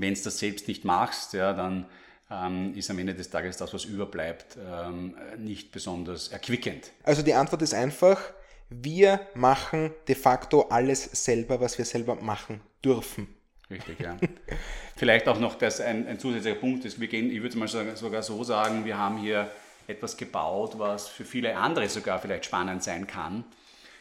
wenn 0.00 0.14
du 0.14 0.20
das 0.22 0.38
selbst 0.38 0.68
nicht 0.68 0.84
machst, 0.84 1.32
ja, 1.32 1.52
dann 1.52 1.86
ähm, 2.30 2.74
ist 2.74 2.90
am 2.90 2.98
Ende 2.98 3.14
des 3.14 3.30
Tages 3.30 3.56
das, 3.56 3.72
was 3.72 3.84
überbleibt, 3.84 4.56
ähm, 4.58 5.16
nicht 5.38 5.72
besonders 5.72 6.28
erquickend. 6.28 6.90
Also 7.04 7.22
die 7.22 7.34
Antwort 7.34 7.62
ist 7.62 7.74
einfach, 7.74 8.20
wir 8.68 9.20
machen 9.34 9.92
de 10.08 10.14
facto 10.14 10.62
alles 10.68 11.04
selber, 11.24 11.60
was 11.60 11.78
wir 11.78 11.84
selber 11.84 12.16
machen 12.16 12.60
dürfen. 12.84 13.28
Richtig, 13.70 14.00
ja. 14.00 14.16
Vielleicht 14.96 15.28
auch 15.28 15.38
noch 15.38 15.56
das 15.56 15.80
ein, 15.80 16.06
ein 16.06 16.18
zusätzlicher 16.18 16.56
Punkt 16.56 16.84
ist, 16.84 17.00
wir 17.00 17.08
gehen, 17.08 17.30
ich 17.30 17.42
würde 17.42 17.58
mal 17.58 17.68
sogar 17.68 18.22
so 18.22 18.44
sagen, 18.44 18.84
wir 18.84 18.96
haben 18.96 19.18
hier 19.18 19.50
etwas 19.88 20.16
gebaut, 20.16 20.78
was 20.78 21.08
für 21.08 21.24
viele 21.24 21.56
andere 21.56 21.88
sogar 21.88 22.18
vielleicht 22.18 22.46
spannend 22.46 22.82
sein 22.82 23.06
kann. 23.06 23.44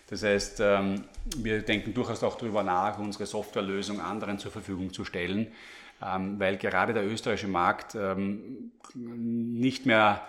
Das 0.08 0.24
heißt, 0.24 0.60
ähm, 0.60 1.06
wir 1.38 1.62
denken 1.62 1.94
durchaus 1.94 2.24
auch 2.24 2.38
darüber 2.38 2.64
nach, 2.64 3.00
unsere 3.00 3.26
Softwarelösung 3.26 4.00
anderen 4.00 4.38
zur 4.38 4.52
Verfügung 4.52 4.94
zu 4.94 5.04
stellen, 5.04 5.52
weil 6.38 6.58
gerade 6.58 6.94
der 6.94 7.06
österreichische 7.06 7.48
Markt 7.48 7.96
ähm, 7.96 8.72
nicht 8.94 9.86
mehr 9.86 10.22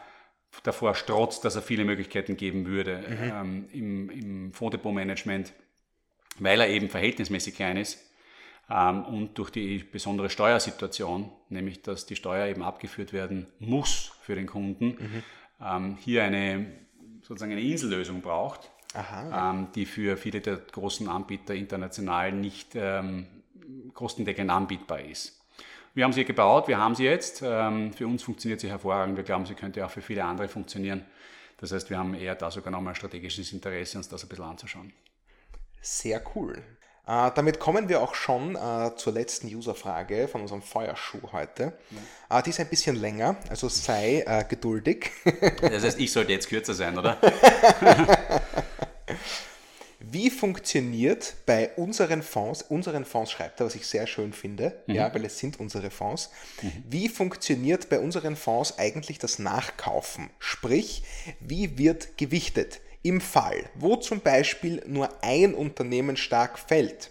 davor 0.62 0.94
strotzt, 0.94 1.44
dass 1.44 1.56
er 1.56 1.62
viele 1.62 1.84
Möglichkeiten 1.84 2.36
geben 2.36 2.66
würde 2.66 3.04
mhm. 3.44 3.68
im, 3.72 4.10
im 4.10 4.52
Fonddepot-Management, 4.52 5.52
weil 6.38 6.60
er 6.60 6.68
eben 6.68 6.88
verhältnismäßig 6.88 7.54
klein 7.54 7.76
ist 7.76 8.02
und 8.68 9.30
durch 9.34 9.50
die 9.50 9.78
besondere 9.78 10.30
Steuersituation, 10.30 11.30
nämlich 11.50 11.82
dass 11.82 12.06
die 12.06 12.16
Steuer 12.16 12.46
eben 12.46 12.62
abgeführt 12.62 13.12
werden 13.12 13.46
muss 13.58 14.12
für 14.22 14.34
den 14.34 14.46
Kunden, 14.46 15.22
mhm. 15.60 15.96
hier 15.98 16.24
eine 16.24 16.66
sozusagen 17.22 17.52
eine 17.52 17.60
Insellösung 17.60 18.22
braucht 18.22 18.70
ähm, 19.32 19.68
die 19.74 19.86
für 19.86 20.16
viele 20.16 20.40
der 20.40 20.56
großen 20.56 21.08
Anbieter 21.08 21.54
international 21.54 22.32
nicht 22.32 22.74
ähm, 22.74 23.26
kostendeckend 23.92 24.50
anbietbar 24.50 25.00
ist. 25.00 25.35
Wir 25.96 26.04
haben 26.04 26.12
sie 26.12 26.26
gebaut, 26.26 26.68
wir 26.68 26.76
haben 26.76 26.94
sie 26.94 27.04
jetzt. 27.04 27.40
Ähm, 27.42 27.90
für 27.90 28.06
uns 28.06 28.22
funktioniert 28.22 28.60
sie 28.60 28.68
hervorragend. 28.68 29.16
Wir 29.16 29.24
glauben, 29.24 29.46
sie 29.46 29.54
könnte 29.54 29.82
auch 29.82 29.90
für 29.90 30.02
viele 30.02 30.22
andere 30.24 30.46
funktionieren. 30.46 31.06
Das 31.56 31.72
heißt, 31.72 31.88
wir 31.88 31.96
haben 31.96 32.12
eher 32.12 32.34
da 32.34 32.50
sogar 32.50 32.70
nochmal 32.70 32.92
ein 32.92 32.96
strategisches 32.96 33.50
Interesse, 33.54 33.96
uns 33.96 34.06
das 34.06 34.22
ein 34.22 34.28
bisschen 34.28 34.44
anzuschauen. 34.44 34.92
Sehr 35.80 36.22
cool. 36.34 36.58
Äh, 37.06 37.30
damit 37.34 37.60
kommen 37.60 37.88
wir 37.88 38.02
auch 38.02 38.14
schon 38.14 38.56
äh, 38.56 38.94
zur 38.96 39.14
letzten 39.14 39.46
Userfrage 39.46 40.28
von 40.28 40.42
unserem 40.42 40.60
Feuerschuh 40.60 41.32
heute. 41.32 41.72
Ja. 42.28 42.40
Äh, 42.40 42.42
die 42.42 42.50
ist 42.50 42.60
ein 42.60 42.68
bisschen 42.68 42.96
länger, 42.96 43.38
also 43.48 43.70
sei 43.70 44.22
äh, 44.26 44.44
geduldig. 44.46 45.12
das 45.62 45.82
heißt, 45.82 45.98
ich 45.98 46.12
sollte 46.12 46.32
jetzt 46.32 46.50
kürzer 46.50 46.74
sein, 46.74 46.98
oder? 46.98 47.16
Wie 50.08 50.30
funktioniert 50.30 51.34
bei 51.46 51.70
unseren 51.74 52.22
Fonds, 52.22 52.62
unseren 52.62 53.04
Fonds 53.04 53.32
schreibt 53.32 53.58
er, 53.60 53.66
was 53.66 53.74
ich 53.74 53.86
sehr 53.86 54.06
schön 54.06 54.32
finde, 54.32 54.80
mhm. 54.86 54.94
ja, 54.94 55.12
weil 55.12 55.24
es 55.24 55.38
sind 55.38 55.58
unsere 55.58 55.90
Fonds. 55.90 56.30
Mhm. 56.62 56.84
Wie 56.88 57.08
funktioniert 57.08 57.88
bei 57.88 57.98
unseren 57.98 58.36
Fonds 58.36 58.78
eigentlich 58.78 59.18
das 59.18 59.38
Nachkaufen? 59.40 60.30
Sprich, 60.38 61.02
wie 61.40 61.76
wird 61.78 62.16
gewichtet? 62.18 62.80
Im 63.02 63.20
Fall, 63.20 63.64
wo 63.74 63.96
zum 63.96 64.20
Beispiel 64.20 64.82
nur 64.86 65.08
ein 65.22 65.54
Unternehmen 65.54 66.16
stark 66.16 66.58
fällt, 66.58 67.10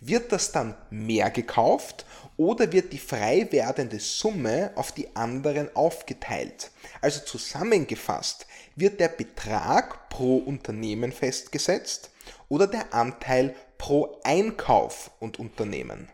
wird 0.00 0.32
das 0.32 0.50
dann 0.50 0.74
mehr 0.90 1.30
gekauft 1.30 2.04
oder 2.36 2.72
wird 2.72 2.92
die 2.92 2.98
frei 2.98 3.46
werdende 3.50 4.00
Summe 4.00 4.72
auf 4.74 4.92
die 4.92 5.14
anderen 5.14 5.74
aufgeteilt? 5.76 6.70
Also 7.00 7.20
zusammengefasst, 7.20 8.46
wird 8.76 9.00
der 9.00 9.08
Betrag 9.08 10.08
pro 10.08 10.36
Unternehmen 10.36 11.12
festgesetzt 11.12 12.10
oder 12.48 12.66
der 12.66 12.94
Anteil 12.94 13.54
pro 13.78 14.20
Einkauf 14.24 15.10
und 15.20 15.38
Unternehmen? 15.38 16.08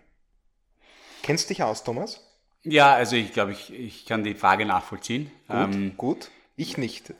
Kennst 1.22 1.50
du 1.50 1.54
dich 1.54 1.62
aus, 1.62 1.84
Thomas? 1.84 2.24
Ja, 2.62 2.94
also 2.94 3.16
ich 3.16 3.32
glaube, 3.32 3.52
ich, 3.52 3.72
ich 3.72 4.06
kann 4.06 4.24
die 4.24 4.34
Frage 4.34 4.64
nachvollziehen. 4.64 5.30
Gut, 5.46 5.56
ähm, 5.56 5.92
gut. 5.96 6.30
Ich 6.56 6.76
nicht. 6.76 7.14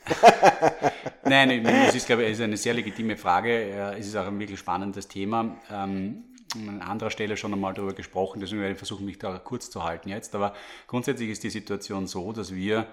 Nein, 1.24 1.64
es 1.64 1.94
ist, 1.94 2.06
glaube 2.06 2.24
ich, 2.24 2.32
ist 2.32 2.40
eine 2.40 2.56
sehr 2.56 2.74
legitime 2.74 3.16
Frage. 3.16 3.70
Es 3.96 4.08
ist 4.08 4.16
auch 4.16 4.26
ein 4.26 4.38
wirklich 4.40 4.58
spannendes 4.58 5.06
Thema. 5.06 5.56
Ähm, 5.70 6.24
an 6.54 6.80
anderer 6.80 7.10
Stelle 7.10 7.36
schon 7.36 7.52
einmal 7.52 7.74
darüber 7.74 7.92
gesprochen, 7.92 8.40
deswegen 8.40 8.62
werde 8.62 8.72
ich 8.72 8.78
versuchen, 8.78 9.04
mich 9.04 9.18
da 9.18 9.38
kurz 9.38 9.70
zu 9.70 9.84
halten 9.84 10.08
jetzt. 10.08 10.34
Aber 10.34 10.54
grundsätzlich 10.86 11.30
ist 11.30 11.44
die 11.44 11.50
Situation 11.50 12.06
so, 12.06 12.32
dass 12.32 12.54
wir 12.54 12.86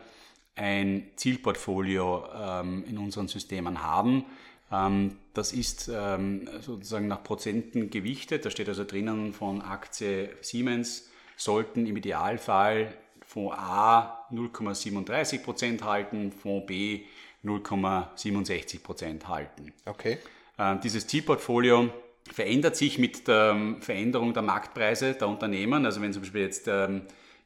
ein 0.56 1.10
Zielportfolio 1.16 2.26
ähm, 2.34 2.84
in 2.88 2.98
unseren 2.98 3.28
Systemen 3.28 3.82
haben. 3.82 4.26
Ähm, 4.72 5.18
das 5.34 5.54
ist 5.54 5.90
ähm, 5.94 6.50
sozusagen 6.62 7.08
nach 7.08 7.24
Prozenten 7.24 7.90
gewichtet. 7.90 8.46
Da 8.46 8.50
steht 8.50 8.70
also 8.70 8.84
drinnen 8.84 9.34
von 9.34 9.62
Aktie 9.62 10.30
Siemens 10.42 11.10
sollten 11.38 11.86
im 11.86 11.98
Idealfall 11.98 12.94
Fonds 13.26 13.56
A 13.58 14.26
0,37 14.32 15.40
Prozent 15.40 15.84
halten, 15.84 16.32
Fonds 16.32 16.66
B 16.68 17.02
0,67 17.44 18.82
Prozent 18.82 19.28
halten. 19.28 19.74
Okay. 19.86 20.18
Äh, 20.58 20.78
dieses 20.84 21.08
Zielportfolio 21.08 21.90
verändert 22.32 22.76
sich 22.76 22.98
mit 22.98 23.28
der 23.28 23.76
Veränderung 23.82 24.34
der 24.34 24.44
Marktpreise 24.44 25.14
der 25.14 25.28
Unternehmen. 25.28 25.86
Also 25.86 26.02
wenn 26.02 26.14
zum 26.14 26.22
Beispiel 26.24 26.42
jetzt 26.42 26.68
ähm, 26.68 27.04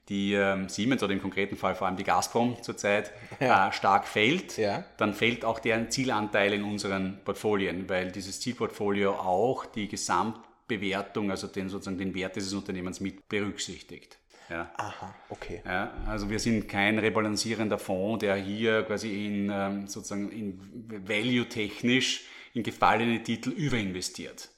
die 0.09 0.33
ähm, 0.33 0.67
Siemens 0.69 1.03
oder 1.03 1.13
im 1.13 1.21
konkreten 1.21 1.55
Fall 1.55 1.75
vor 1.75 1.87
allem 1.87 1.95
die 1.95 2.03
Gazprom 2.03 2.61
zurzeit 2.61 3.11
ja. 3.39 3.69
äh, 3.69 3.71
stark 3.71 4.07
fällt, 4.07 4.57
ja. 4.57 4.83
dann 4.97 5.13
fällt 5.13 5.45
auch 5.45 5.59
deren 5.59 5.91
Zielanteil 5.91 6.53
in 6.53 6.63
unseren 6.63 7.19
Portfolien, 7.23 7.87
weil 7.87 8.11
dieses 8.11 8.39
Zielportfolio 8.39 9.11
auch 9.13 9.65
die 9.65 9.87
Gesamtbewertung, 9.87 11.29
also 11.29 11.47
den, 11.47 11.69
sozusagen 11.69 11.99
den 11.99 12.15
Wert 12.15 12.35
dieses 12.35 12.53
Unternehmens 12.53 12.99
mit 12.99 13.29
berücksichtigt. 13.29 14.17
Ja. 14.49 14.71
Aha, 14.77 15.13
okay. 15.29 15.61
Ja, 15.63 15.93
also 16.07 16.29
wir 16.31 16.39
sind 16.39 16.67
kein 16.67 16.97
rebalancierender 16.97 17.77
Fonds, 17.77 18.21
der 18.21 18.35
hier 18.35 18.81
quasi 18.81 19.27
in 19.27 19.51
ähm, 19.53 19.87
sozusagen 19.87 20.31
in 20.31 21.07
value-technisch 21.07 22.23
in 22.55 22.63
gefallene 22.63 23.21
Titel 23.21 23.51
überinvestiert. 23.51 24.49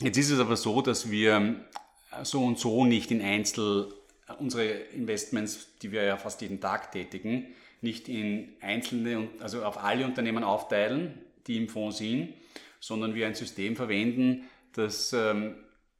Jetzt 0.00 0.16
ist 0.16 0.30
es 0.30 0.40
aber 0.40 0.56
so, 0.56 0.82
dass 0.82 1.10
wir 1.10 1.64
so 2.24 2.44
und 2.44 2.58
so 2.58 2.84
nicht 2.84 3.12
in 3.12 3.22
Einzel 3.22 3.92
unsere 4.38 4.66
Investments, 4.66 5.68
die 5.82 5.92
wir 5.92 6.02
ja 6.02 6.16
fast 6.16 6.40
jeden 6.40 6.60
Tag 6.60 6.92
tätigen, 6.92 7.46
nicht 7.80 8.08
in 8.08 8.54
einzelne, 8.60 9.28
also 9.40 9.64
auf 9.64 9.82
alle 9.82 10.04
Unternehmen 10.04 10.44
aufteilen, 10.44 11.18
die 11.46 11.56
im 11.56 11.68
Fonds 11.68 11.98
sind, 11.98 12.34
sondern 12.80 13.14
wir 13.14 13.26
ein 13.26 13.34
System 13.34 13.76
verwenden, 13.76 14.44
das 14.72 15.12
ähm, 15.12 15.56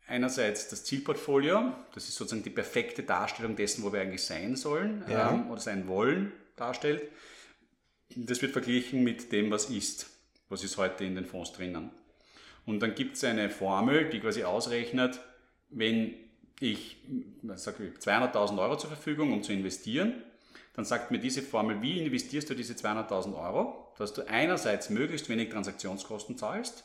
einerseits 0.07 0.69
das 0.69 0.85
Zielportfolio, 0.85 1.73
das 1.95 2.09
ist 2.09 2.17
sozusagen 2.17 2.43
die 2.43 2.51
perfekte 2.51 3.03
Darstellung 3.03 3.57
dessen, 3.57 3.83
wo 3.85 3.93
wir 3.93 4.01
eigentlich 4.01 4.23
sein 4.23 4.57
sollen 4.57 5.05
ja. 5.09 5.33
ähm, 5.33 5.51
oder 5.51 5.61
sein 5.61 5.89
wollen, 5.89 6.33
darstellt. 6.57 7.03
Das 8.15 8.41
wird 8.43 8.53
verglichen 8.53 9.05
mit 9.05 9.33
dem, 9.33 9.51
was 9.51 9.71
ist, 9.71 10.07
was 10.49 10.65
ist 10.65 10.77
heute 10.77 11.05
in 11.05 11.15
den 11.15 11.27
Fonds 11.27 11.53
drinnen. 11.53 11.91
Und 12.65 12.81
dann 12.81 12.95
gibt 12.95 13.17
es 13.17 13.25
eine 13.25 13.51
Formel, 13.51 14.11
die 14.11 14.21
quasi 14.21 14.45
ausrechnet, 14.45 15.21
wenn 15.71 16.15
ich 16.61 16.97
sage 17.55 17.93
200.000 17.99 18.59
Euro 18.59 18.77
zur 18.77 18.91
Verfügung, 18.91 19.33
um 19.33 19.43
zu 19.43 19.53
investieren, 19.53 20.23
dann 20.75 20.85
sagt 20.85 21.11
mir 21.11 21.19
diese 21.19 21.43
Formel, 21.43 21.83
wie 21.83 22.05
investierst 22.05 22.51
du 22.51 22.55
diese 22.55 22.75
200.000 22.75 23.37
Euro, 23.37 23.93
dass 23.99 24.13
du 24.13 24.23
einerseits 24.29 24.91
möglichst 24.91 25.29
wenig 25.29 25.51
Transaktionskosten 25.51 26.39
zahlst 26.39 26.85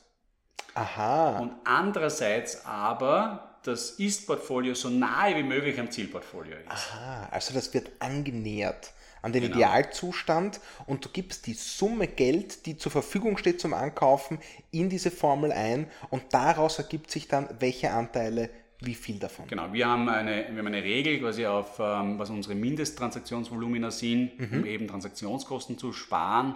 Aha. 0.73 1.39
und 1.39 1.53
andererseits 1.63 2.65
aber 2.65 3.57
das 3.63 3.91
Ist-Portfolio 3.91 4.73
so 4.73 4.89
nahe 4.89 5.35
wie 5.35 5.43
möglich 5.43 5.79
am 5.79 5.89
Zielportfolio 5.89 6.57
ist. 6.57 6.69
Aha, 6.69 7.29
also 7.31 7.53
das 7.53 7.73
wird 7.73 7.91
angenähert 7.99 8.93
an 9.21 9.31
den 9.31 9.43
genau. 9.43 9.55
Idealzustand 9.55 10.59
und 10.85 11.05
du 11.05 11.09
gibst 11.09 11.47
die 11.47 11.53
Summe 11.53 12.07
Geld, 12.07 12.65
die 12.65 12.77
zur 12.77 12.91
Verfügung 12.91 13.37
steht 13.37 13.61
zum 13.61 13.73
Ankaufen, 13.73 14.37
in 14.71 14.89
diese 14.89 15.11
Formel 15.11 15.51
ein 15.51 15.89
und 16.09 16.23
daraus 16.31 16.77
ergibt 16.77 17.09
sich 17.09 17.29
dann, 17.29 17.47
welche 17.59 17.91
Anteile 17.91 18.49
wie 18.85 18.95
viel 18.95 19.19
davon? 19.19 19.47
Genau, 19.47 19.71
wir 19.71 19.87
haben 19.87 20.09
eine, 20.09 20.45
wir 20.49 20.57
haben 20.57 20.67
eine 20.67 20.83
Regel 20.83 21.19
quasi 21.19 21.45
auf, 21.45 21.79
ähm, 21.79 22.19
was 22.19 22.29
unsere 22.29 22.55
Mindesttransaktionsvolumina 22.55 23.91
sind, 23.91 24.39
mhm. 24.39 24.59
um 24.59 24.65
eben 24.65 24.87
Transaktionskosten 24.87 25.77
zu 25.77 25.93
sparen. 25.93 26.55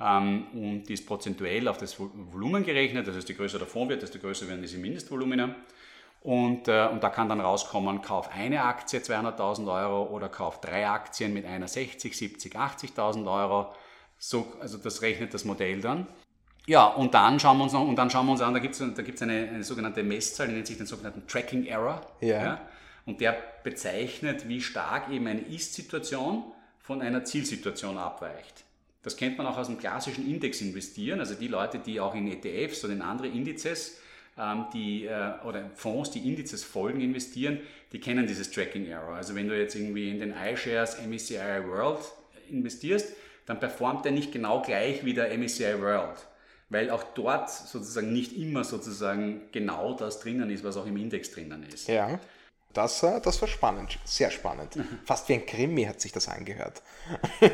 Ähm, 0.00 0.46
und 0.52 0.84
die 0.84 0.94
ist 0.94 1.06
prozentuell 1.06 1.68
auf 1.68 1.78
das 1.78 1.98
Volumen 1.98 2.64
gerechnet, 2.64 3.06
das 3.06 3.16
heißt, 3.16 3.28
je 3.28 3.34
größer 3.34 3.58
der 3.58 3.66
Fonds 3.66 3.90
wird, 3.90 4.02
desto 4.02 4.18
größer 4.18 4.48
werden 4.48 4.62
diese 4.62 4.78
Mindestvolumina. 4.78 5.54
Und, 6.22 6.68
äh, 6.68 6.86
und 6.88 7.02
da 7.02 7.08
kann 7.08 7.28
dann 7.28 7.40
rauskommen, 7.40 8.02
kauf 8.02 8.30
eine 8.30 8.62
Aktie 8.62 9.00
200.000 9.00 9.72
Euro 9.72 10.14
oder 10.14 10.28
kauf 10.28 10.60
drei 10.60 10.86
Aktien 10.86 11.32
mit 11.32 11.46
einer 11.46 11.66
60, 11.66 12.16
70, 12.16 12.56
80.000 12.56 13.30
Euro. 13.30 13.72
So, 14.18 14.52
also 14.60 14.76
das 14.76 15.00
rechnet 15.00 15.32
das 15.32 15.44
Modell 15.44 15.80
dann. 15.80 16.06
Ja, 16.66 16.86
und 16.86 17.14
dann 17.14 17.40
schauen 17.40 17.58
wir 17.58 17.64
uns 17.64 17.72
noch, 17.72 17.86
und 17.86 17.96
dann 17.96 18.10
schauen 18.10 18.26
wir 18.26 18.32
uns 18.32 18.40
an, 18.40 18.54
da 18.54 18.60
gibt 18.60 18.74
es 18.74 18.94
da 18.94 19.02
gibt's 19.02 19.22
eine, 19.22 19.48
eine 19.48 19.64
sogenannte 19.64 20.02
Messzahl, 20.02 20.48
die 20.48 20.54
nennt 20.54 20.66
sich 20.66 20.76
den 20.76 20.86
sogenannten 20.86 21.26
Tracking 21.26 21.66
Error. 21.66 22.06
Ja. 22.20 22.42
ja. 22.42 22.60
Und 23.06 23.20
der 23.20 23.36
bezeichnet, 23.64 24.48
wie 24.48 24.60
stark 24.60 25.10
eben 25.10 25.26
eine 25.26 25.40
Ist-Situation 25.40 26.44
von 26.78 27.02
einer 27.02 27.24
Zielsituation 27.24 27.98
abweicht. 27.98 28.64
Das 29.02 29.16
kennt 29.16 29.38
man 29.38 29.46
auch 29.46 29.56
aus 29.56 29.68
dem 29.68 29.78
klassischen 29.78 30.28
Index 30.28 30.60
investieren, 30.60 31.20
also 31.20 31.34
die 31.34 31.48
Leute, 31.48 31.78
die 31.78 32.00
auch 32.00 32.14
in 32.14 32.30
ETFs 32.30 32.84
oder 32.84 32.92
in 32.92 33.02
andere 33.02 33.28
Indizes 33.28 33.98
ähm, 34.38 34.66
die, 34.72 35.06
äh, 35.06 35.32
oder 35.44 35.70
Fonds, 35.74 36.10
die 36.10 36.28
Indizes 36.28 36.64
folgen, 36.64 37.00
investieren, 37.00 37.60
die 37.92 38.00
kennen 38.00 38.26
dieses 38.26 38.50
Tracking 38.50 38.86
Error. 38.86 39.14
Also 39.14 39.34
wenn 39.34 39.48
du 39.48 39.58
jetzt 39.58 39.74
irgendwie 39.74 40.10
in 40.10 40.20
den 40.20 40.34
iShares 40.34 40.98
MSCI 41.00 41.64
World 41.66 42.00
investierst, 42.50 43.14
dann 43.46 43.58
performt 43.58 44.04
der 44.04 44.12
nicht 44.12 44.32
genau 44.32 44.62
gleich 44.62 45.04
wie 45.04 45.14
der 45.14 45.36
MSCI 45.36 45.80
World, 45.80 46.26
weil 46.70 46.90
auch 46.90 47.02
dort 47.14 47.50
sozusagen 47.50 48.12
nicht 48.12 48.32
immer 48.36 48.64
sozusagen 48.64 49.42
genau 49.52 49.92
das 49.92 50.20
drinnen 50.20 50.48
ist, 50.50 50.64
was 50.64 50.76
auch 50.76 50.86
im 50.86 50.96
Index 50.96 51.32
drinnen 51.32 51.64
ist. 51.64 51.88
Ja. 51.88 52.18
Das, 52.72 53.02
äh, 53.02 53.20
das 53.20 53.40
war 53.40 53.48
spannend, 53.48 53.98
sehr 54.04 54.30
spannend. 54.30 54.78
Fast 55.04 55.28
wie 55.28 55.34
ein 55.34 55.44
Krimi 55.44 55.84
hat 55.84 56.00
sich 56.00 56.12
das 56.12 56.28
angehört. 56.28 56.82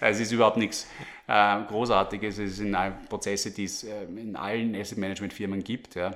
es 0.00 0.18
ist 0.18 0.32
überhaupt 0.32 0.56
nichts 0.56 0.88
äh, 1.28 1.62
Großartiges. 1.62 2.38
Es 2.38 2.56
sind 2.56 2.76
Prozesse, 3.08 3.52
die 3.52 3.64
es 3.64 3.84
äh, 3.84 4.02
in 4.02 4.34
allen 4.34 4.74
Asset 4.74 4.98
Management 4.98 5.32
Firmen 5.32 5.62
gibt. 5.62 5.94
Ja. 5.94 6.10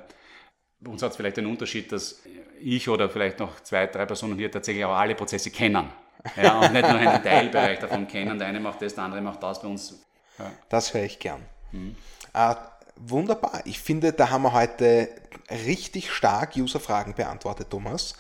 Bei 0.81 0.91
uns 0.91 1.03
hat 1.03 1.13
es 1.13 1.17
vielleicht 1.17 1.37
den 1.37 1.47
Unterschied, 1.47 1.93
dass 1.93 2.21
ich 2.61 2.89
oder 2.89 3.09
vielleicht 3.09 3.39
noch 3.39 3.61
zwei, 3.61 3.87
drei 3.87 4.07
Personen 4.07 4.37
hier 4.37 4.51
tatsächlich 4.51 4.85
auch 4.85 4.97
alle 4.97 5.15
Prozesse 5.15 5.51
kennen. 5.51 5.89
Ja, 6.35 6.59
und 6.59 6.73
nicht 6.73 6.83
nur 6.83 6.99
einen 6.99 7.23
Teilbereich 7.23 7.79
davon 7.79 8.09
kennen. 8.09 8.37
Der 8.39 8.49
eine 8.49 8.59
macht 8.59 8.83
das, 8.83 8.97
der 8.97 9.05
andere 9.05 9.21
macht 9.21 9.41
das 9.41 9.63
bei 9.63 9.69
uns. 9.69 10.06
Ja. 10.39 10.53
Das 10.69 10.95
höre 10.95 11.05
ich 11.05 11.19
gern. 11.19 11.43
Mhm. 11.73 11.97
Äh, 12.35 12.55
wunderbar. 12.97 13.63
Ich 13.65 13.81
finde, 13.81 14.13
da 14.13 14.31
haben 14.31 14.43
wir 14.43 14.53
heute 14.53 15.09
richtig 15.51 16.11
stark 16.11 16.57
User-Fragen 16.57 17.15
beantwortet, 17.15 17.71
Thomas. 17.71 18.15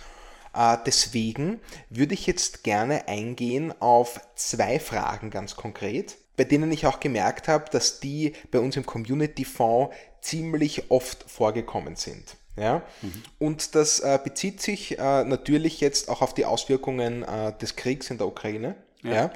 Äh, 0.54 0.78
deswegen 0.86 1.60
würde 1.90 2.14
ich 2.14 2.26
jetzt 2.26 2.64
gerne 2.64 3.08
eingehen 3.08 3.74
auf 3.80 4.20
zwei 4.34 4.80
Fragen 4.80 5.30
ganz 5.30 5.56
konkret, 5.56 6.16
bei 6.36 6.44
denen 6.44 6.72
ich 6.72 6.86
auch 6.86 7.00
gemerkt 7.00 7.48
habe, 7.48 7.70
dass 7.70 8.00
die 8.00 8.34
bei 8.50 8.58
uns 8.58 8.76
im 8.76 8.86
Community 8.86 9.44
Fonds 9.44 9.94
ziemlich 10.20 10.90
oft 10.90 11.24
vorgekommen 11.30 11.96
sind. 11.96 12.36
Ja? 12.56 12.82
Mhm. 13.02 13.22
Und 13.38 13.74
das 13.74 14.00
äh, 14.00 14.18
bezieht 14.22 14.62
sich 14.62 14.98
äh, 14.98 15.24
natürlich 15.24 15.80
jetzt 15.80 16.08
auch 16.08 16.22
auf 16.22 16.34
die 16.34 16.46
Auswirkungen 16.46 17.22
äh, 17.22 17.56
des 17.58 17.76
Kriegs 17.76 18.10
in 18.10 18.18
der 18.18 18.26
Ukraine. 18.26 18.76
Ja. 19.02 19.12
ja? 19.12 19.30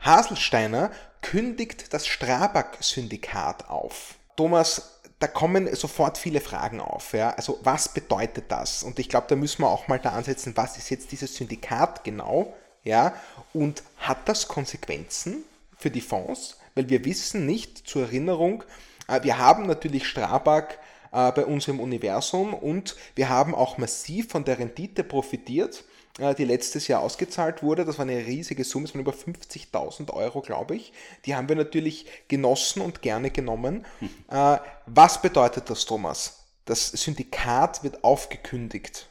Haselsteiner 0.00 0.92
kündigt 1.22 1.92
das 1.92 2.06
Strabag-Syndikat 2.06 3.68
auf. 3.68 4.16
Thomas, 4.36 5.00
da 5.18 5.26
kommen 5.26 5.74
sofort 5.74 6.16
viele 6.16 6.40
Fragen 6.40 6.80
auf. 6.80 7.12
Ja? 7.12 7.30
Also 7.30 7.58
was 7.62 7.88
bedeutet 7.88 8.44
das? 8.48 8.82
Und 8.82 8.98
ich 8.98 9.08
glaube, 9.08 9.26
da 9.28 9.36
müssen 9.36 9.62
wir 9.62 9.68
auch 9.68 9.88
mal 9.88 9.98
da 9.98 10.10
ansetzen, 10.10 10.56
was 10.56 10.76
ist 10.76 10.90
jetzt 10.90 11.12
dieses 11.12 11.34
Syndikat 11.34 12.04
genau? 12.04 12.54
Ja? 12.84 13.14
Und 13.52 13.82
hat 13.98 14.28
das 14.28 14.48
Konsequenzen 14.48 15.44
für 15.76 15.90
die 15.90 16.00
Fonds? 16.00 16.58
Weil 16.74 16.88
wir 16.88 17.04
wissen 17.04 17.46
nicht, 17.46 17.88
zur 17.88 18.02
Erinnerung, 18.02 18.62
äh, 19.08 19.22
wir 19.22 19.38
haben 19.38 19.66
natürlich 19.66 20.06
Strabag 20.06 20.78
äh, 21.10 21.32
bei 21.32 21.44
uns 21.44 21.66
im 21.66 21.80
Universum 21.80 22.54
und 22.54 22.96
wir 23.16 23.28
haben 23.28 23.54
auch 23.54 23.78
massiv 23.78 24.28
von 24.28 24.44
der 24.44 24.58
Rendite 24.58 25.02
profitiert 25.02 25.84
die 26.18 26.44
letztes 26.44 26.88
Jahr 26.88 27.00
ausgezahlt 27.00 27.62
wurde. 27.62 27.84
Das 27.84 27.98
war 27.98 28.04
eine 28.04 28.26
riesige 28.26 28.64
Summe, 28.64 28.86
es 28.86 28.94
waren 28.94 29.00
über 29.00 29.12
50.000 29.12 30.12
Euro, 30.12 30.40
glaube 30.40 30.76
ich. 30.76 30.92
Die 31.24 31.34
haben 31.34 31.48
wir 31.48 31.56
natürlich 31.56 32.06
genossen 32.28 32.82
und 32.82 33.02
gerne 33.02 33.30
genommen. 33.30 33.84
Äh, 34.30 34.58
was 34.86 35.22
bedeutet 35.22 35.70
das, 35.70 35.86
Thomas? 35.86 36.46
Das 36.64 36.88
Syndikat 36.88 37.82
wird 37.82 38.04
aufgekündigt. 38.04 39.08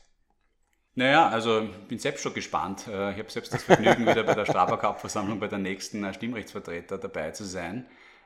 Naja, 0.94 1.30
also 1.30 1.62
ich 1.62 1.88
bin 1.88 2.00
selbst 2.00 2.24
schon 2.24 2.34
gespannt. 2.34 2.88
Äh, 2.88 3.12
ich 3.14 3.20
habe 3.20 3.32
selbst 3.32 3.54
das 3.54 3.64
Vergnügen, 3.64 4.06
wieder 4.06 4.24
bei 4.24 4.36
der 4.36 4.46
Strabag 4.46 4.84
Hauptversammlung 4.84 5.40
bei 5.40 5.48
der 5.48 5.60
nächsten 5.60 6.14
Stimmrechtsvertreter 6.14 6.98
dabei 6.98 7.32
zu 7.32 7.46
sein. 7.46 7.86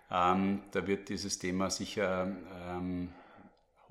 Ähm, 0.09 0.63
da 0.71 0.87
wird 0.87 1.09
dieses 1.09 1.39
Thema 1.39 1.69
sicher 1.69 2.31
ähm, 2.69 3.09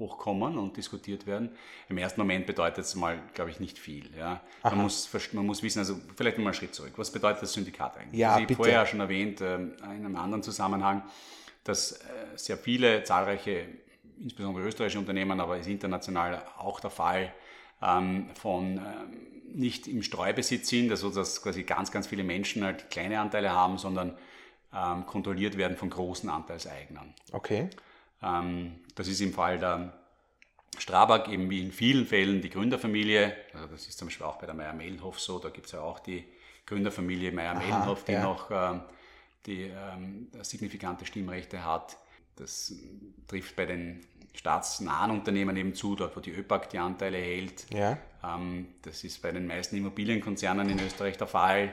hochkommen 0.01 0.59
und 0.59 0.77
diskutiert 0.77 1.27
werden. 1.27 1.51
Im 1.89 1.99
ersten 1.99 2.21
Moment 2.21 2.47
bedeutet 2.47 2.85
es 2.85 2.97
mal, 2.97 3.23
glaube 3.35 3.51
ich, 3.51 3.61
nicht 3.61 3.79
viel. 3.79 4.11
Ja. 4.19 4.41
Man, 4.65 4.79
muss, 4.79 5.09
man 5.33 5.47
muss 5.47 5.63
wissen, 5.63 5.79
also 5.79 6.01
vielleicht 6.17 6.39
mal 6.39 6.47
einen 6.47 6.55
Schritt 6.55 6.75
zurück. 6.75 6.95
Was 6.97 7.13
bedeutet 7.13 7.43
das 7.43 7.53
Syndikat 7.53 7.97
eigentlich? 7.97 8.19
Ja, 8.19 8.31
also 8.31 8.41
ich 8.41 8.45
habe 8.47 8.55
vorher 8.57 8.87
schon 8.87 8.99
erwähnt, 8.99 9.41
äh, 9.41 9.55
in 9.55 9.83
einem 9.83 10.17
anderen 10.17 10.43
Zusammenhang, 10.43 11.03
dass 11.63 11.93
äh, 11.93 11.97
sehr 12.35 12.57
viele, 12.57 13.05
zahlreiche, 13.05 13.67
insbesondere 14.21 14.67
österreichische 14.67 14.99
Unternehmen, 14.99 15.39
aber 15.39 15.59
ist 15.59 15.69
international 15.69 16.43
auch 16.59 16.81
der 16.81 16.91
Fall, 16.91 17.33
ähm, 17.83 18.29
von 18.35 18.79
ähm, 18.79 18.83
nicht 19.53 19.87
im 19.87 20.03
Streubesitz 20.03 20.69
sind, 20.69 20.91
also 20.91 21.11
dass 21.11 21.43
quasi 21.43 21.63
ganz, 21.63 21.91
ganz 21.91 22.07
viele 22.07 22.25
Menschen 22.25 22.65
halt 22.65 22.91
kleine 22.91 23.21
Anteile 23.21 23.53
haben, 23.53 23.79
sondern 23.79 24.17
ähm, 24.75 25.07
kontrolliert 25.07 25.57
werden 25.57 25.77
von 25.77 25.91
großen 25.91 26.29
Anteilseignern. 26.31 27.15
Okay. 27.33 27.69
Ähm, 28.23 28.81
das 28.95 29.09
ist 29.09 29.21
im 29.21 29.33
Fall 29.33 29.59
der 29.59 29.93
Strabag 30.79 31.29
eben 31.29 31.51
wie 31.51 31.61
in 31.61 31.73
vielen 31.73 32.07
Fällen 32.07 32.41
die 32.43 32.51
Gründerfamilie. 32.51 33.37
Also 33.53 33.67
das 33.67 33.87
ist 33.87 33.99
zum 33.99 34.09
Beispiel 34.09 34.27
auch 34.27 34.39
bei 34.39 34.47
der 34.47 34.55
Meier-Mellenhof 34.55 35.21
so. 35.21 35.39
Da 35.39 35.51
gibt 35.51 35.67
es 35.67 35.73
ja 35.73 35.81
auch 35.81 35.99
die 35.99 36.25
Gründerfamilie 36.67 37.33
Meier-Mellenhof, 37.33 38.05
die 38.05 38.13
ja. 38.13 38.23
noch 38.23 38.51
ähm, 38.51 38.83
die 39.47 39.63
ähm, 39.65 40.29
signifikante 40.43 41.07
Stimmrechte 41.07 41.65
hat. 41.65 41.97
Das 42.37 42.75
trifft 43.27 43.57
bei 43.57 43.67
den 43.67 44.01
staatsnahen 44.35 45.11
Unternehmen 45.11 45.57
eben 45.57 45.75
zu, 45.75 45.97
dort 45.97 46.17
wo 46.17 46.21
die 46.21 46.31
ÖPAG 46.31 46.69
die 46.71 46.79
Anteile 46.79 47.19
hält. 47.19 47.67
Ja. 47.73 47.99
Ähm, 48.23 48.69
das 48.83 49.03
ist 49.05 49.21
bei 49.23 49.33
den 49.33 49.47
meisten 49.47 49.77
Immobilienkonzernen 49.77 50.69
in 50.71 50.79
Österreich 50.79 51.19
der 51.19 51.27
Fall. 51.27 51.73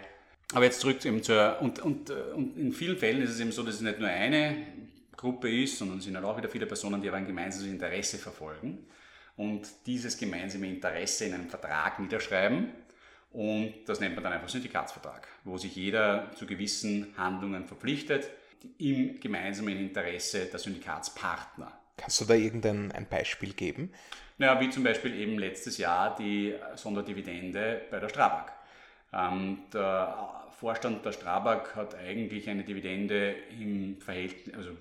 Aber 0.53 0.63
jetzt 0.63 0.79
zurück 0.79 1.03
eben 1.05 1.21
zur, 1.21 1.61
und, 1.61 1.79
und, 1.79 2.09
äh, 2.09 2.13
und 2.35 2.57
in 2.57 2.73
vielen 2.73 2.97
Fällen 2.97 3.21
ist 3.21 3.31
es 3.31 3.39
eben 3.39 3.51
so, 3.51 3.63
dass 3.63 3.75
es 3.75 3.81
nicht 3.81 3.99
nur 3.99 4.09
eine 4.09 4.65
Gruppe 5.17 5.63
ist, 5.63 5.77
sondern 5.77 5.97
es 5.97 6.05
sind 6.05 6.15
halt 6.15 6.25
auch 6.25 6.37
wieder 6.37 6.47
viele 6.47 6.67
Personen, 6.67 7.01
die 7.01 7.09
aber 7.09 7.17
ein 7.17 7.27
gemeinsames 7.27 7.67
Interesse 7.67 8.17
verfolgen 8.17 8.85
und 9.35 9.67
dieses 9.85 10.17
gemeinsame 10.17 10.67
Interesse 10.67 11.25
in 11.25 11.33
einem 11.33 11.49
Vertrag 11.49 11.99
niederschreiben. 11.99 12.71
Und 13.31 13.73
das 13.85 13.99
nennt 13.99 14.15
man 14.15 14.23
dann 14.23 14.33
einfach 14.33 14.49
Syndikatsvertrag, 14.49 15.27
wo 15.43 15.57
sich 15.57 15.75
jeder 15.75 16.31
zu 16.35 16.45
gewissen 16.45 17.13
Handlungen 17.17 17.65
verpflichtet 17.65 18.29
im 18.77 19.19
gemeinsamen 19.19 19.77
Interesse 19.77 20.45
der 20.45 20.59
Syndikatspartner. 20.59 21.71
Kannst 21.97 22.21
du 22.21 22.25
da 22.25 22.35
irgendein 22.35 22.91
ein 22.91 23.07
Beispiel 23.07 23.53
geben? 23.53 23.91
Naja, 24.37 24.59
wie 24.59 24.69
zum 24.69 24.83
Beispiel 24.83 25.15
eben 25.15 25.37
letztes 25.39 25.77
Jahr 25.77 26.15
die 26.15 26.55
Sonderdividende 26.75 27.81
bei 27.89 27.99
der 27.99 28.09
Strabag. 28.09 28.53
Ähm, 29.13 29.59
der 29.73 30.45
Vorstand 30.51 31.05
der 31.05 31.11
Strabag 31.11 31.75
hat 31.75 31.95
eigentlich 31.95 32.49
eine 32.49 32.63
Dividende 32.63 33.35
im 33.59 33.99
Verhältnis, 33.99 34.55
also 34.55 34.71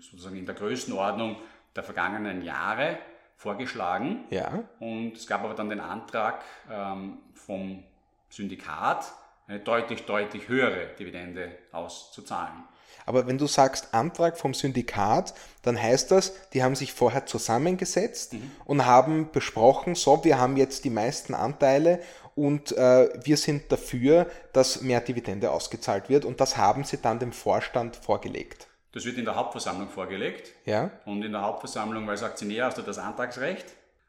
sozusagen 0.00 0.36
in 0.36 0.46
der 0.46 0.54
Größenordnung 0.54 1.36
der 1.76 1.82
vergangenen 1.82 2.42
Jahre 2.42 2.98
vorgeschlagen. 3.36 4.24
Ja. 4.30 4.64
Und 4.80 5.16
es 5.16 5.26
gab 5.26 5.44
aber 5.44 5.54
dann 5.54 5.70
den 5.70 5.80
Antrag 5.80 6.42
ähm, 6.70 7.18
vom 7.34 7.82
Syndikat, 8.28 9.12
eine 9.46 9.60
deutlich, 9.60 10.04
deutlich 10.04 10.48
höhere 10.48 10.94
Dividende 10.98 11.50
auszuzahlen. 11.72 12.64
Aber 13.06 13.26
wenn 13.26 13.38
du 13.38 13.46
sagst 13.46 13.94
Antrag 13.94 14.38
vom 14.38 14.54
Syndikat, 14.54 15.34
dann 15.62 15.80
heißt 15.80 16.10
das, 16.10 16.34
die 16.50 16.62
haben 16.62 16.76
sich 16.76 16.92
vorher 16.92 17.26
zusammengesetzt 17.26 18.34
mhm. 18.34 18.50
und 18.64 18.86
haben 18.86 19.30
besprochen, 19.32 19.94
so, 19.94 20.22
wir 20.24 20.38
haben 20.38 20.56
jetzt 20.56 20.84
die 20.84 20.90
meisten 20.90 21.34
Anteile 21.34 22.00
und 22.34 22.72
äh, 22.76 23.08
wir 23.24 23.36
sind 23.36 23.72
dafür, 23.72 24.26
dass 24.52 24.82
mehr 24.82 25.00
Dividende 25.00 25.50
ausgezahlt 25.50 26.08
wird 26.08 26.24
und 26.24 26.40
das 26.40 26.56
haben 26.56 26.84
sie 26.84 26.98
dann 26.98 27.18
dem 27.18 27.32
Vorstand 27.32 27.96
vorgelegt. 27.96 28.68
Das 28.92 29.04
wird 29.04 29.18
in 29.18 29.24
der 29.24 29.36
Hauptversammlung 29.36 29.88
vorgelegt. 29.88 30.52
Ja. 30.64 30.90
Und 31.04 31.22
in 31.22 31.32
der 31.32 31.42
Hauptversammlung, 31.42 32.04
weil 32.04 32.12
als 32.12 32.22
Aktionär 32.22 32.66
hast 32.66 32.78
du 32.78 32.82
das 32.82 32.98
Antragsrecht. 32.98 33.66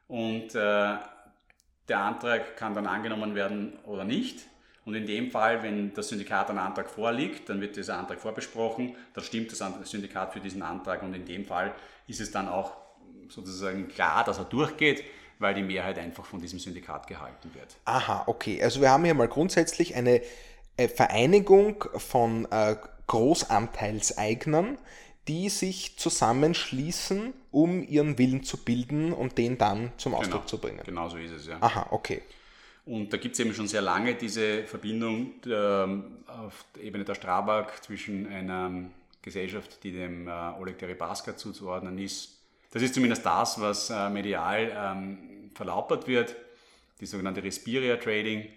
Und 0.08 0.54
äh, 0.54 0.96
der 1.88 1.98
Antrag 1.98 2.56
kann 2.56 2.74
dann 2.74 2.86
angenommen 2.86 3.34
werden 3.34 3.78
oder 3.84 4.04
nicht. 4.04 4.40
Und 4.84 4.94
in 4.94 5.06
dem 5.06 5.30
Fall, 5.30 5.62
wenn 5.62 5.94
das 5.94 6.08
Syndikat 6.08 6.50
einen 6.50 6.58
Antrag 6.58 6.90
vorliegt, 6.90 7.48
dann 7.48 7.60
wird 7.60 7.76
dieser 7.76 7.98
Antrag 7.98 8.20
vorbesprochen, 8.20 8.96
dann 9.14 9.22
stimmt 9.22 9.52
das 9.52 9.62
Syndikat 9.84 10.32
für 10.32 10.40
diesen 10.40 10.62
Antrag 10.62 11.02
und 11.02 11.14
in 11.14 11.24
dem 11.24 11.44
Fall 11.44 11.72
ist 12.08 12.20
es 12.20 12.32
dann 12.32 12.48
auch 12.48 12.72
sozusagen 13.28 13.86
klar, 13.88 14.24
dass 14.24 14.38
er 14.38 14.44
durchgeht, 14.44 15.04
weil 15.38 15.54
die 15.54 15.62
Mehrheit 15.62 15.98
einfach 15.98 16.24
von 16.24 16.40
diesem 16.40 16.58
Syndikat 16.58 17.06
gehalten 17.06 17.52
wird. 17.54 17.76
Aha, 17.84 18.24
okay. 18.26 18.62
Also 18.62 18.80
wir 18.80 18.90
haben 18.90 19.04
hier 19.04 19.14
mal 19.14 19.28
grundsätzlich 19.28 19.94
eine 19.94 20.20
äh, 20.76 20.88
Vereinigung 20.88 21.84
von 21.96 22.50
äh, 22.50 22.76
Großanteilseignern, 23.12 24.78
die 25.28 25.50
sich 25.50 25.98
zusammenschließen, 25.98 27.34
um 27.50 27.86
ihren 27.86 28.16
Willen 28.16 28.42
zu 28.42 28.56
bilden 28.56 29.12
und 29.12 29.36
den 29.36 29.58
dann 29.58 29.92
zum 29.98 30.14
Ausdruck 30.14 30.40
genau, 30.40 30.46
zu 30.46 30.58
bringen. 30.58 30.80
Genau 30.86 31.10
so 31.10 31.18
ist 31.18 31.32
es, 31.32 31.46
ja. 31.46 31.58
Aha, 31.60 31.88
okay. 31.90 32.22
Und 32.86 33.12
da 33.12 33.18
gibt 33.18 33.34
es 33.34 33.40
eben 33.40 33.52
schon 33.52 33.68
sehr 33.68 33.82
lange 33.82 34.14
diese 34.14 34.64
Verbindung 34.64 35.34
ähm, 35.46 36.24
auf 36.26 36.64
der 36.74 36.84
Ebene 36.84 37.04
der 37.04 37.14
Strabag 37.14 37.82
zwischen 37.82 38.26
einer 38.26 38.90
Gesellschaft, 39.20 39.84
die 39.84 39.92
dem 39.92 40.26
äh, 40.26 40.30
Oleg 40.58 40.78
Deripaska 40.78 41.36
zuzuordnen 41.36 41.98
ist. 41.98 42.38
Das 42.70 42.82
ist 42.82 42.94
zumindest 42.94 43.26
das, 43.26 43.60
was 43.60 43.90
äh, 43.90 44.08
medial 44.08 44.72
ähm, 44.74 45.50
verlautbart 45.54 46.08
wird, 46.08 46.34
die 46.98 47.06
sogenannte 47.06 47.44
Respiria 47.44 47.96
Trading. 47.96 48.48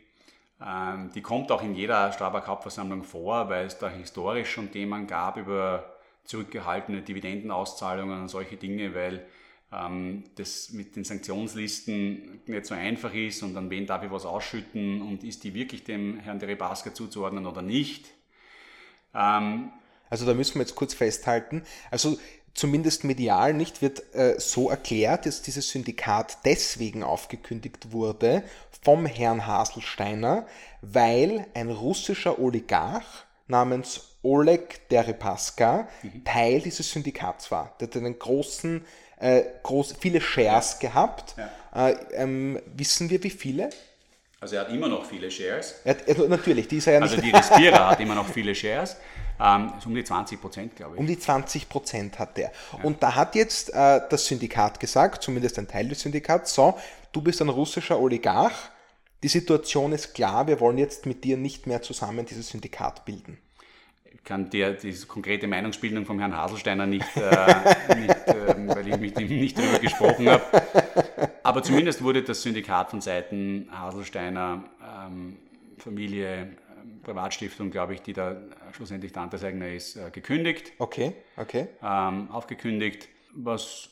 Ähm, 0.63 1.11
die 1.13 1.21
kommt 1.21 1.51
auch 1.51 1.61
in 1.61 1.75
jeder 1.75 2.11
Strabag 2.11 2.47
Hauptversammlung 2.47 3.03
vor, 3.03 3.49
weil 3.49 3.65
es 3.65 3.77
da 3.77 3.89
historisch 3.89 4.51
schon 4.51 4.71
Themen 4.71 5.07
gab 5.07 5.37
über 5.37 5.95
zurückgehaltene 6.23 7.01
Dividendenauszahlungen 7.01 8.21
und 8.21 8.27
solche 8.29 8.57
Dinge, 8.57 8.95
weil 8.95 9.25
ähm, 9.71 10.23
das 10.35 10.71
mit 10.71 10.95
den 10.95 11.03
Sanktionslisten 11.03 12.41
nicht 12.45 12.65
so 12.65 12.73
einfach 12.73 13.13
ist 13.13 13.43
und 13.43 13.55
an 13.57 13.69
wen 13.69 13.85
darf 13.85 14.03
ich 14.03 14.11
was 14.11 14.25
ausschütten 14.25 15.01
und 15.01 15.23
ist 15.23 15.43
die 15.43 15.53
wirklich 15.53 15.83
dem 15.83 16.19
Herrn 16.19 16.39
Deripaska 16.39 16.93
zuzuordnen 16.93 17.45
oder 17.45 17.61
nicht. 17.61 18.07
Ähm, 19.13 19.71
also 20.09 20.25
da 20.25 20.33
müssen 20.33 20.55
wir 20.55 20.61
jetzt 20.61 20.75
kurz 20.75 20.93
festhalten. 20.93 21.63
Also 21.91 22.17
zumindest 22.55 23.03
medial 23.03 23.53
nicht, 23.53 23.81
wird 23.81 24.15
äh, 24.15 24.39
so 24.39 24.69
erklärt, 24.69 25.27
dass 25.27 25.43
dieses 25.43 25.69
Syndikat 25.69 26.39
deswegen 26.45 27.03
aufgekündigt 27.03 27.91
wurde 27.91 28.43
vom 28.81 29.05
Herrn 29.05 29.45
Haselsteiner, 29.45 30.47
weil 30.81 31.45
ein 31.53 31.69
russischer 31.69 32.39
Oligarch 32.39 33.25
namens 33.47 34.17
Oleg 34.23 34.89
Deripaska 34.89 35.87
mhm. 36.01 36.23
Teil 36.23 36.61
dieses 36.61 36.89
Syndikats 36.91 37.51
war. 37.51 37.75
Der 37.79 37.87
hat 37.89 37.95
einen 37.95 38.17
großen, 38.17 38.83
äh, 39.19 39.43
groß, 39.61 39.95
viele 39.99 40.21
Shares 40.21 40.79
ja. 40.81 40.89
gehabt. 40.89 41.35
Ja. 41.37 41.89
Äh, 41.89 41.95
ähm, 42.13 42.59
wissen 42.73 43.09
wir, 43.09 43.21
wie 43.23 43.29
viele? 43.29 43.69
Also 44.39 44.55
er 44.55 44.61
hat 44.61 44.69
immer 44.69 44.87
noch 44.87 45.05
viele 45.05 45.29
Shares. 45.29 45.75
Hat, 45.85 46.07
also 46.07 46.27
natürlich, 46.27 46.67
die 46.67 46.77
ist 46.77 46.87
er 46.87 46.93
ja 46.93 47.01
Also 47.01 47.17
die 47.19 47.31
Respira 47.31 47.91
hat 47.91 47.99
immer 47.99 48.15
noch 48.15 48.27
viele 48.27 48.55
Shares. 48.55 48.95
Ähm, 49.39 49.73
um 49.85 49.95
die 49.95 50.03
20 50.03 50.41
Prozent, 50.41 50.75
glaube 50.75 50.95
ich. 50.95 50.99
Um 50.99 51.07
die 51.07 51.19
20 51.19 51.67
Prozent 51.67 52.19
hat 52.19 52.37
der. 52.37 52.51
Ja. 52.73 52.83
Und 52.83 53.03
da 53.03 53.15
hat 53.15 53.35
jetzt 53.35 53.73
äh, 53.73 54.01
das 54.09 54.25
Syndikat 54.25 54.79
gesagt, 54.79 55.23
zumindest 55.23 55.59
ein 55.59 55.67
Teil 55.67 55.89
des 55.89 56.01
Syndikats, 56.01 56.53
so, 56.53 56.77
du 57.11 57.21
bist 57.21 57.41
ein 57.41 57.49
russischer 57.49 57.99
Oligarch, 57.99 58.69
die 59.23 59.27
Situation 59.27 59.91
ist 59.91 60.13
klar, 60.13 60.47
wir 60.47 60.59
wollen 60.59 60.77
jetzt 60.77 61.05
mit 61.05 61.23
dir 61.23 61.37
nicht 61.37 61.67
mehr 61.67 61.81
zusammen 61.81 62.25
dieses 62.25 62.49
Syndikat 62.49 63.05
bilden. 63.05 63.37
Ich 64.13 64.23
kann 64.23 64.49
dir 64.49 64.73
die 64.73 64.93
konkrete 65.07 65.47
Meinungsbildung 65.47 66.05
vom 66.05 66.19
Herrn 66.19 66.35
Haselsteiner 66.35 66.85
nicht, 66.85 67.05
äh, 67.17 67.95
nicht 67.95 68.27
äh, 68.27 68.55
weil 68.67 68.87
ich 68.87 68.97
mit 68.97 69.19
ihm 69.19 69.27
nicht 69.27 69.57
darüber 69.57 69.79
gesprochen 69.79 70.29
habe. 70.29 70.43
Aber 71.43 71.61
zumindest 71.61 72.03
wurde 72.03 72.23
das 72.23 72.41
Syndikat 72.41 72.89
von 72.89 73.01
Seiten 73.01 73.67
Haselsteiner 73.71 74.63
ähm, 74.81 75.37
Familie 75.77 76.49
Privatstiftung, 77.03 77.71
glaube 77.71 77.93
ich, 77.93 78.01
die 78.01 78.13
da 78.13 78.35
schlussendlich 78.73 79.11
der 79.11 79.23
Anteilseigner 79.23 79.69
ist, 79.69 79.99
gekündigt. 80.11 80.71
Okay, 80.79 81.13
okay. 81.37 81.67
Ähm, 81.83 82.29
aufgekündigt, 82.31 83.07
was 83.33 83.89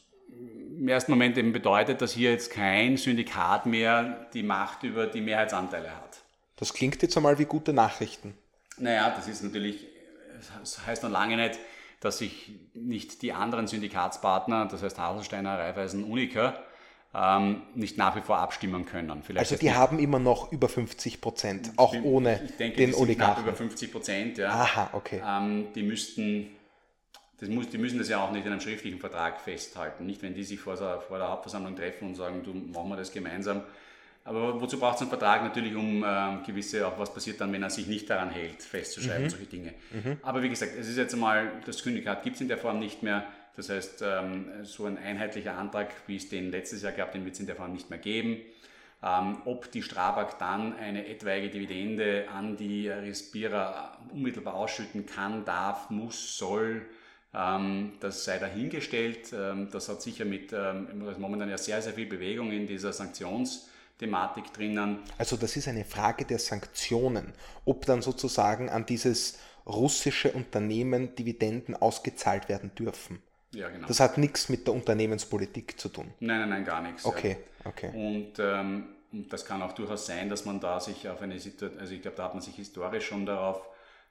im 0.79 0.88
ersten 0.88 1.12
Moment 1.12 1.38
eben 1.38 1.53
bedeutet, 1.53 2.01
dass 2.01 2.13
hier 2.13 2.32
jetzt 2.32 2.51
kein 2.51 2.97
Syndikat 2.97 3.65
mehr 3.65 4.27
die 4.34 4.43
Macht 4.43 4.84
über 4.84 5.08
die 5.08 5.21
Mehrheitsanteile 5.21 5.95
hat. 5.95 6.21
Das 6.56 6.73
klingt 6.73 7.01
jetzt 7.01 7.15
einmal 7.17 7.38
wie 7.39 7.45
gute 7.45 7.73
Nachrichten. 7.73 8.36
Naja, 8.77 9.13
das 9.15 9.27
ist 9.27 9.43
natürlich, 9.43 9.88
das 10.60 10.86
heißt 10.86 11.03
noch 11.03 11.12
lange 11.12 11.38
nicht, 11.38 11.60
dass 11.99 12.17
sich 12.17 12.51
nicht 12.73 13.21
die 13.21 13.34
anderen 13.34 13.67
Syndikatspartner, 13.67 14.65
das 14.65 14.84
heißt 14.84 14.97
Haselsteiner, 14.97 15.58
Raiffeisen, 15.58 16.03
Unica, 16.03 16.63
ähm, 17.15 17.62
nicht 17.76 17.97
nach 17.97 18.15
wie 18.15 18.21
vor 18.21 18.38
abstimmen 18.38 18.86
können. 18.86 19.21
Vielleicht 19.23 19.52
also 19.52 19.60
die 19.60 19.73
haben 19.73 19.99
immer 19.99 20.19
noch 20.19 20.52
über 20.52 20.67
50 20.67 21.21
Prozent, 21.21 21.71
auch 21.78 21.91
bin, 21.91 22.04
ohne 22.04 22.41
ich 22.43 22.58
denke, 22.58 22.78
den 22.78 22.93
Oligarchen. 22.93 23.43
über 23.43 23.54
50 23.54 23.91
Prozent, 23.91 24.38
ja. 24.38 24.49
Aha, 24.49 24.89
okay. 24.93 25.21
Ähm, 25.26 25.67
die 25.76 25.84
müssten 25.84 26.47
das 27.39 27.49
muss, 27.49 27.67
die 27.67 27.78
müssen 27.78 27.97
das 27.97 28.08
ja 28.08 28.23
auch 28.23 28.32
nicht 28.32 28.45
in 28.45 28.52
einem 28.54 28.62
schriftlichen 28.62 28.99
Vertrag 28.99 29.41
festhalten. 29.41 30.06
Nicht, 30.06 30.21
wenn 30.21 30.34
die 30.34 30.45
sich 30.45 30.62
vor, 30.62 30.78
vor 30.78 31.17
der 31.17 31.28
Hauptversammlung 31.28 31.76
treffen 31.76 32.08
und 32.08 32.15
sagen, 32.15 32.41
du 32.41 32.54
machen 32.54 32.88
wir 32.88 32.95
das 32.95 33.12
gemeinsam. 33.12 33.63
Aber 34.23 34.62
wozu 34.62 34.80
braucht 34.80 34.95
es 34.95 35.02
einen 35.02 35.10
Vertrag? 35.10 35.43
Natürlich, 35.43 35.76
um 35.76 36.04
äh, 36.04 36.38
gewisse, 36.45 36.88
auch 36.88 36.97
was 36.97 37.13
passiert 37.13 37.41
dann, 37.41 37.52
wenn 37.52 37.62
er 37.62 37.69
sich 37.69 37.88
nicht 37.88 38.10
daran 38.10 38.30
hält, 38.30 38.62
festzuschreiben, 38.63 39.26
mhm. 39.26 39.30
solche 39.30 39.45
Dinge. 39.47 39.73
Mhm. 39.91 40.17
Aber 40.21 40.41
wie 40.41 40.47
gesagt, 40.47 40.71
es 40.80 40.88
ist 40.88 40.97
jetzt 40.97 41.13
einmal, 41.13 41.52
das 41.65 41.80
Syndikat 41.80 42.23
gibt 42.23 42.38
es 42.38 42.41
in 42.41 42.47
der 42.47 42.58
Form 42.58 42.80
nicht 42.80 43.04
mehr. 43.04 43.26
Das 43.56 43.70
heißt, 43.70 44.02
ähm, 44.02 44.48
so 44.63 44.86
ein 44.86 44.98
einheitlicher 44.98 45.58
Antrag, 45.58 45.92
wie 46.08 46.16
es 46.16 46.30
den 46.30 46.50
letztes 46.50 46.82
Jahr 46.82 46.92
gab, 46.92 47.12
den 47.12 47.24
wird 47.24 47.36
es 47.36 47.39
in 47.39 47.46
der 47.46 47.56
Form 47.56 47.74
nicht 47.74 47.89
mehr 47.89 48.00
geben. 48.00 48.38
Ähm, 49.04 49.42
ob 49.46 49.70
die 49.72 49.84
Strabag 49.84 50.38
dann 50.39 50.76
eine 50.78 51.08
etwaige 51.08 51.50
Dividende 51.50 52.26
an 52.34 52.58
die 52.58 52.88
Respira 52.88 53.98
unmittelbar 54.12 54.56
ausschütten 54.56 55.06
kann, 55.06 55.46
darf, 55.46 55.89
muss, 55.89 56.38
soll, 56.38 56.84
ähm, 57.34 57.94
das 58.00 58.24
sei 58.24 58.39
dahingestellt. 58.39 59.34
Das 59.72 59.89
hat 59.89 60.02
sicher 60.02 60.26
mit 60.26 60.52
momentan 61.18 61.50
ja 61.50 61.58
sehr, 61.58 61.82
sehr 61.82 61.94
viel 61.94 62.08
Bewegung 62.08 62.52
in 62.52 62.66
dieser 62.66 62.94
Sanktionsthematik 62.94 64.54
drinnen. 64.54 65.00
Also 65.18 65.36
das 65.36 65.58
ist 65.58 65.68
eine 65.68 65.84
Frage 65.84 66.26
der 66.26 66.39
Sanktionen, 66.39 67.34
ob 67.66 67.86
dann 67.86 68.02
sozusagen 68.02 68.70
an 68.70 68.86
dieses 68.86 69.38
russische 69.66 70.32
Unternehmen 70.32 71.16
Dividenden 71.16 71.76
ausgezahlt 71.76 72.50
werden 72.50 72.74
dürfen. 72.76 73.22
Ja, 73.54 73.70
genau. 73.70 73.88
Das 73.88 74.00
hat 74.00 74.18
nichts 74.18 74.50
mit 74.50 74.68
der 74.68 74.74
Unternehmenspolitik 74.74 75.80
zu 75.80 75.89
tun. 75.89 76.12
Nein, 76.20 76.39
nein, 76.42 76.50
nein, 76.50 76.66
gar 76.66 76.82
nichts. 76.82 77.06
Okay, 77.06 77.38
ja. 77.63 77.70
okay. 77.70 77.89
Und 77.94 78.34
ähm, 78.39 78.86
das 79.12 79.46
kann 79.46 79.62
auch 79.62 79.74
durchaus 79.74 80.06
sein, 80.06 80.30
dass 80.30 80.46
man 80.46 80.60
da 80.60 80.80
sich 80.80 81.08
auf 81.08 81.22
eine 81.22 81.39
Situation, 81.39 81.80
also 81.80 81.94
ich 81.94 82.02
glaube, 82.02 82.18
da 82.18 82.24
hat 82.26 82.34
man 82.34 82.42
sich 82.42 82.56
historisch 82.56 83.06
schon 83.06 83.26
darauf 83.26 83.62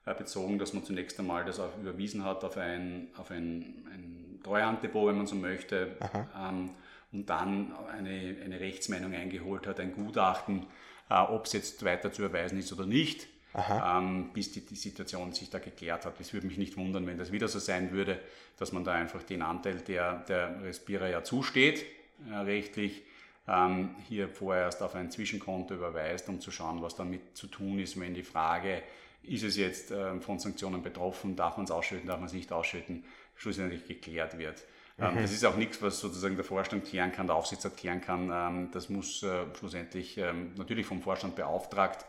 äh, 0.06 0.14
bezogen, 0.14 0.58
dass 0.58 0.72
man 0.72 0.84
zunächst 0.84 1.18
einmal 1.18 1.44
das 1.44 1.58
auch 1.58 1.76
überwiesen 1.78 2.24
hat 2.24 2.44
auf 2.44 2.56
ein, 2.56 3.08
auf 3.16 3.30
ein, 3.30 3.86
ein 3.92 4.40
Treuhanddepot, 4.44 5.08
wenn 5.08 5.16
man 5.16 5.26
so 5.26 5.34
möchte, 5.34 5.96
ähm, 6.38 6.70
und 7.12 7.28
dann 7.28 7.72
eine, 7.90 8.36
eine 8.42 8.60
Rechtsmeinung 8.60 9.12
eingeholt 9.12 9.66
hat, 9.66 9.80
ein 9.80 9.92
Gutachten, 9.92 10.66
äh, 11.10 11.14
ob 11.14 11.46
es 11.46 11.52
jetzt 11.52 11.84
weiter 11.84 12.12
zu 12.12 12.22
erweisen 12.22 12.58
ist 12.58 12.72
oder 12.72 12.86
nicht 12.86 13.26
ähm, 13.54 14.30
bis 14.32 14.52
die, 14.52 14.64
die, 14.64 14.76
Situation 14.76 15.32
sich 15.32 15.50
da 15.50 15.58
geklärt 15.58 16.06
hat. 16.06 16.18
Es 16.20 16.32
würde 16.32 16.46
mich 16.46 16.56
nicht 16.56 16.76
wundern, 16.76 17.06
wenn 17.06 17.18
das 17.18 17.32
wieder 17.32 17.48
so 17.48 17.58
sein 17.58 17.92
würde, 17.92 18.18
dass 18.58 18.72
man 18.72 18.84
da 18.84 18.92
einfach 18.92 19.22
den 19.22 19.42
Anteil, 19.42 19.80
der 19.80 20.20
der 20.28 20.62
Respira 20.62 21.08
ja 21.08 21.22
zusteht, 21.22 21.84
äh, 22.30 22.34
rechtlich, 22.34 23.02
ähm, 23.48 23.96
hier 24.08 24.28
vorerst 24.28 24.82
auf 24.82 24.94
ein 24.94 25.10
Zwischenkonto 25.10 25.74
überweist, 25.74 26.28
um 26.28 26.40
zu 26.40 26.50
schauen, 26.50 26.80
was 26.80 26.94
damit 26.94 27.36
zu 27.36 27.46
tun 27.46 27.78
ist, 27.78 27.98
wenn 27.98 28.14
die 28.14 28.22
Frage, 28.22 28.82
ist 29.22 29.42
es 29.42 29.56
jetzt 29.56 29.90
äh, 29.90 30.18
von 30.20 30.38
Sanktionen 30.38 30.82
betroffen, 30.82 31.36
darf 31.36 31.56
man 31.56 31.64
es 31.64 31.70
ausschütten, 31.70 32.06
darf 32.06 32.18
man 32.18 32.26
es 32.26 32.32
nicht 32.32 32.52
ausschütten, 32.52 33.04
schlussendlich 33.36 33.86
geklärt 33.86 34.38
wird. 34.38 34.62
Ähm, 34.98 35.14
mhm. 35.14 35.22
Das 35.22 35.32
ist 35.32 35.44
auch 35.44 35.56
nichts, 35.56 35.80
was 35.82 36.00
sozusagen 36.00 36.36
der 36.36 36.44
Vorstand 36.44 36.84
klären 36.84 37.12
kann, 37.12 37.26
der 37.26 37.36
Aufsitzer 37.36 37.70
klären 37.70 38.00
kann. 38.00 38.30
Ähm, 38.32 38.70
das 38.72 38.88
muss 38.88 39.22
äh, 39.22 39.44
schlussendlich 39.58 40.18
ähm, 40.18 40.52
natürlich 40.56 40.86
vom 40.86 41.02
Vorstand 41.02 41.36
beauftragt 41.36 42.04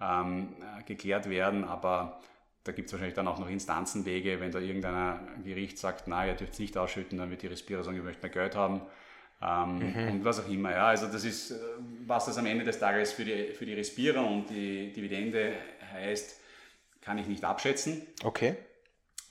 ähm, 0.00 0.54
geklärt 0.86 1.28
werden, 1.28 1.64
aber 1.64 2.20
da 2.64 2.72
gibt 2.72 2.86
es 2.86 2.92
wahrscheinlich 2.92 3.14
dann 3.14 3.28
auch 3.28 3.38
noch 3.38 3.48
Instanzenwege, 3.48 4.40
wenn 4.40 4.52
da 4.52 4.58
irgendein 4.58 5.42
Gericht 5.44 5.78
sagt, 5.78 6.08
na, 6.08 6.26
ihr 6.26 6.34
dürft 6.34 6.54
es 6.54 6.58
nicht 6.58 6.76
ausschütten, 6.76 7.18
dann 7.18 7.30
wird 7.30 7.42
die 7.42 7.46
Respira 7.46 7.82
sagen, 7.82 7.96
ihr 7.96 8.02
möchtet 8.02 8.22
mehr 8.22 8.32
Geld 8.32 8.54
haben 8.54 8.82
ähm, 9.42 9.92
mhm. 9.92 10.08
und 10.10 10.24
was 10.24 10.40
auch 10.40 10.48
immer. 10.48 10.70
Ja, 10.72 10.88
also 10.88 11.06
das 11.06 11.24
ist, 11.24 11.52
äh, 11.52 11.56
was 12.06 12.26
das 12.26 12.36
am 12.38 12.46
Ende 12.46 12.64
des 12.64 12.78
Tages 12.78 13.12
für 13.12 13.24
die, 13.24 13.52
für 13.54 13.64
die 13.64 13.74
Respira 13.74 14.20
und 14.20 14.50
die 14.50 14.92
Dividende 14.92 15.54
heißt, 15.92 16.38
kann 17.00 17.18
ich 17.18 17.26
nicht 17.26 17.44
abschätzen. 17.44 18.02
Okay. 18.22 18.56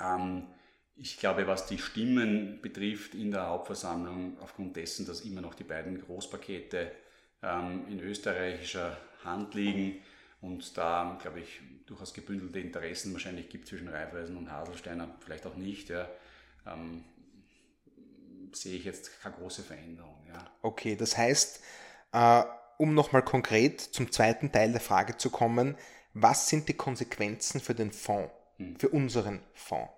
Ähm, 0.02 0.48
ich 0.96 1.18
glaube, 1.18 1.48
was 1.48 1.68
die 1.68 1.78
Stimmen 1.78 2.60
betrifft 2.62 3.16
in 3.16 3.32
der 3.32 3.48
Hauptversammlung, 3.48 4.38
aufgrund 4.42 4.76
dessen, 4.76 5.06
dass 5.06 5.22
immer 5.22 5.42
noch 5.42 5.54
die 5.54 5.64
beiden 5.64 6.02
Großpakete 6.02 6.92
ähm, 7.44 7.86
in 7.90 8.00
österreichischer 8.02 8.98
Hand 9.24 9.54
liegen, 9.54 10.02
und 10.42 10.78
da, 10.78 11.18
glaube 11.22 11.42
ich, 11.42 11.62
durchaus 11.86 12.14
gebündelte 12.14 12.60
Interessen 12.60 13.12
wahrscheinlich 13.14 13.50
gibt 13.50 13.68
zwischen 13.68 13.90
Raiffeisen 13.90 14.38
und 14.38 14.52
Haselsteiner, 14.52 15.16
vielleicht 15.20 15.46
auch 15.46 15.56
nicht, 15.56 15.90
ja, 15.90 16.08
ähm, 16.66 17.04
sehe 18.54 18.78
ich 18.78 18.86
jetzt 18.86 19.22
keine 19.22 19.36
große 19.36 19.64
Veränderung. 19.64 20.16
Ja. 20.28 20.50
Okay, 20.62 20.96
das 20.96 21.18
heißt, 21.18 21.62
äh, 22.14 22.44
um 22.78 22.94
nochmal 22.94 23.24
konkret 23.24 23.82
zum 23.82 24.12
zweiten 24.12 24.52
Teil 24.52 24.72
der 24.72 24.82
Frage 24.82 25.18
zu 25.18 25.30
kommen, 25.30 25.76
was 26.14 26.50
sind 26.50 26.68
die 26.70 26.74
Konsequenzen 26.74 27.60
für 27.60 27.76
den 27.76 27.92
Fonds, 27.92 28.32
hm. 28.58 28.78
für 28.78 28.90
unseren 28.90 29.42
Fonds? 29.54 29.92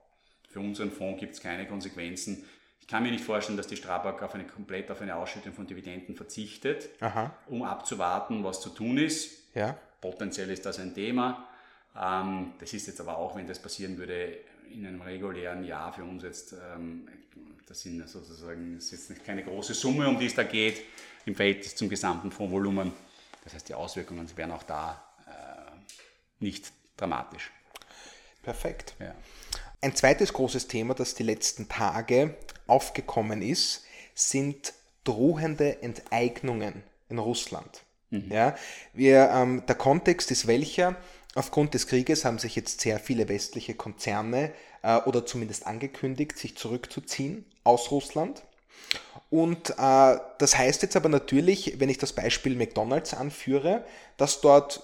Für 0.50 0.60
unseren 0.60 0.92
Fonds 0.92 1.20
gibt 1.20 1.34
es 1.34 1.42
keine 1.42 1.68
Konsequenzen. 1.68 2.46
Ich 2.82 2.88
kann 2.88 3.04
mir 3.04 3.12
nicht 3.12 3.24
vorstellen, 3.24 3.58
dass 3.58 3.68
die 3.68 3.78
Strabag 3.78 4.22
auf 4.22 4.34
eine, 4.34 4.44
komplett 4.44 4.92
auf 4.92 5.02
eine 5.02 5.16
Ausschüttung 5.16 5.54
von 5.54 5.66
Dividenden 5.66 6.16
verzichtet, 6.16 6.90
Aha. 7.00 7.34
um 7.48 7.64
abzuwarten, 7.64 8.44
was 8.44 8.60
zu 8.60 8.70
tun 8.70 8.98
ist. 8.98 9.56
Ja. 9.56 9.78
Potenziell 10.02 10.50
ist 10.50 10.66
das 10.66 10.80
ein 10.80 10.94
Thema. 10.94 11.48
Ähm, 11.96 12.54
das 12.60 12.74
ist 12.74 12.88
jetzt 12.88 13.00
aber 13.00 13.18
auch, 13.18 13.36
wenn 13.36 13.48
das 13.48 13.60
passieren 13.60 13.98
würde, 13.98 14.38
in 14.74 14.86
einem 14.86 15.02
regulären 15.02 15.64
Jahr 15.64 15.94
für 15.94 16.04
uns 16.04 16.24
jetzt, 16.24 16.54
ähm, 16.54 17.08
das 17.68 17.82
sind 17.82 18.08
sozusagen, 18.10 18.76
das 18.76 18.92
ist 18.92 19.10
jetzt 19.10 19.24
keine 19.24 19.44
große 19.44 19.74
Summe, 19.74 20.08
um 20.08 20.20
die 20.20 20.26
es 20.26 20.36
da 20.36 20.44
geht, 20.44 20.82
im 21.26 21.36
Verhältnis 21.36 21.76
zum 21.76 21.88
gesamten 21.88 22.32
Fondsvolumen. 22.32 22.92
Das 23.44 23.54
heißt, 23.54 23.70
die 23.70 23.74
Auswirkungen 23.74 24.30
wären 24.36 24.52
auch 24.52 24.64
da 24.64 25.02
äh, 25.28 25.32
nicht 26.40 26.72
dramatisch. 26.98 27.52
Perfekt. 28.44 28.96
Ja. 29.00 29.14
Ein 29.82 29.96
zweites 29.96 30.34
großes 30.34 30.68
Thema, 30.68 30.94
das 30.94 31.16
die 31.16 31.24
letzten 31.24 31.68
Tage 31.68 32.36
aufgekommen 32.68 33.42
ist, 33.42 33.86
sind 34.14 34.74
drohende 35.04 35.82
Enteignungen 35.82 36.84
in 37.10 37.18
Russland. 37.18 37.84
Mhm. 38.10 38.32
Ja, 38.32 38.56
wir, 38.94 39.30
ähm, 39.32 39.64
der 39.68 39.76
Kontext 39.76 40.32
ist 40.32 40.48
welcher? 40.48 40.96
Aufgrund 41.34 41.74
des 41.74 41.88
Krieges 41.88 42.26
haben 42.26 42.40
sich 42.40 42.56
jetzt 42.56 42.82
sehr 42.82 43.00
viele 43.00 43.30
westliche 43.30 43.74
Konzerne 43.74 44.52
äh, 44.84 44.98
oder 44.98 45.26
zumindest 45.26 45.66
angekündigt, 45.66 46.38
sich 46.38 46.58
zurückzuziehen 46.58 47.46
aus 47.64 47.90
Russland. 47.92 48.44
Und 49.30 49.70
äh, 49.72 50.18
das 50.38 50.58
heißt 50.58 50.82
jetzt 50.82 50.98
aber 50.98 51.08
natürlich, 51.08 51.80
wenn 51.80 51.88
ich 51.88 51.98
das 51.98 52.12
Beispiel 52.12 52.58
McDonald's 52.58 53.14
anführe, 53.14 53.86
dass 54.18 54.42
dort 54.42 54.84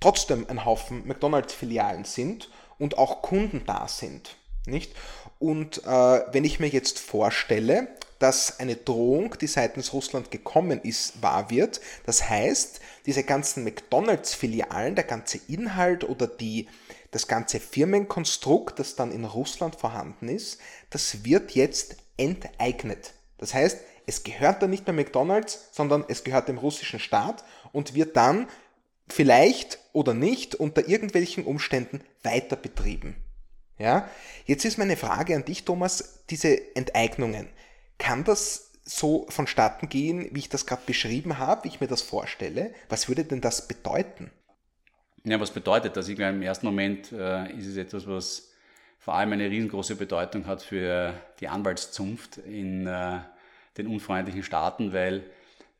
trotzdem 0.00 0.46
ein 0.48 0.66
Haufen 0.66 1.06
McDonald's-Filialen 1.06 2.04
sind 2.04 2.50
und 2.78 2.98
auch 2.98 3.22
Kunden 3.22 3.62
da 3.66 3.88
sind. 3.88 4.36
Nicht? 4.66 4.92
Und 5.38 5.84
äh, 5.84 6.22
wenn 6.32 6.44
ich 6.44 6.60
mir 6.60 6.68
jetzt 6.68 6.98
vorstelle, 6.98 7.88
dass 8.18 8.60
eine 8.60 8.76
Drohung, 8.76 9.36
die 9.38 9.46
seitens 9.46 9.92
Russland 9.92 10.30
gekommen 10.30 10.80
ist, 10.82 11.22
wahr 11.22 11.50
wird, 11.50 11.80
das 12.06 12.28
heißt, 12.28 12.80
diese 13.04 13.22
ganzen 13.22 13.64
McDonald's-Filialen, 13.64 14.94
der 14.94 15.04
ganze 15.04 15.38
Inhalt 15.48 16.04
oder 16.04 16.26
die, 16.26 16.68
das 17.10 17.28
ganze 17.28 17.60
Firmenkonstrukt, 17.60 18.78
das 18.78 18.96
dann 18.96 19.12
in 19.12 19.24
Russland 19.24 19.76
vorhanden 19.76 20.28
ist, 20.28 20.58
das 20.90 21.24
wird 21.24 21.52
jetzt 21.52 21.96
enteignet. 22.16 23.12
Das 23.36 23.52
heißt, 23.52 23.78
es 24.06 24.22
gehört 24.22 24.62
dann 24.62 24.70
nicht 24.70 24.86
mehr 24.86 24.94
McDonald's, 24.94 25.68
sondern 25.72 26.04
es 26.08 26.24
gehört 26.24 26.48
dem 26.48 26.58
russischen 26.58 27.00
Staat 27.00 27.44
und 27.72 27.94
wird 27.94 28.16
dann 28.16 28.48
vielleicht 29.08 29.78
oder 29.92 30.14
nicht 30.14 30.54
unter 30.54 30.88
irgendwelchen 30.88 31.44
Umständen 31.44 32.00
weiter 32.22 32.56
betrieben. 32.56 33.16
Ja? 33.78 34.08
Jetzt 34.46 34.64
ist 34.64 34.78
meine 34.78 34.96
Frage 34.96 35.34
an 35.34 35.44
dich, 35.44 35.64
Thomas, 35.64 36.24
diese 36.30 36.76
Enteignungen. 36.76 37.48
Kann 37.98 38.24
das 38.24 38.70
so 38.84 39.26
vonstatten 39.28 39.88
gehen, 39.88 40.28
wie 40.32 40.40
ich 40.40 40.48
das 40.48 40.66
gerade 40.66 40.82
beschrieben 40.86 41.38
habe, 41.38 41.64
wie 41.64 41.68
ich 41.68 41.80
mir 41.80 41.88
das 41.88 42.02
vorstelle? 42.02 42.72
Was 42.88 43.08
würde 43.08 43.24
denn 43.24 43.40
das 43.40 43.66
bedeuten? 43.66 44.30
Ja, 45.24 45.40
was 45.40 45.50
bedeutet 45.50 45.96
das? 45.96 46.08
Ich 46.08 46.16
glaube, 46.16 46.34
im 46.34 46.42
ersten 46.42 46.66
Moment 46.66 47.10
äh, 47.10 47.52
ist 47.52 47.66
es 47.66 47.76
etwas, 47.76 48.06
was 48.06 48.50
vor 49.00 49.14
allem 49.14 49.32
eine 49.32 49.50
riesengroße 49.50 49.96
Bedeutung 49.96 50.46
hat 50.46 50.62
für 50.62 51.14
die 51.40 51.48
Anwaltszunft 51.48 52.38
in 52.38 52.86
äh, 52.86 53.18
den 53.76 53.88
unfreundlichen 53.88 54.44
Staaten, 54.44 54.92
weil 54.92 55.24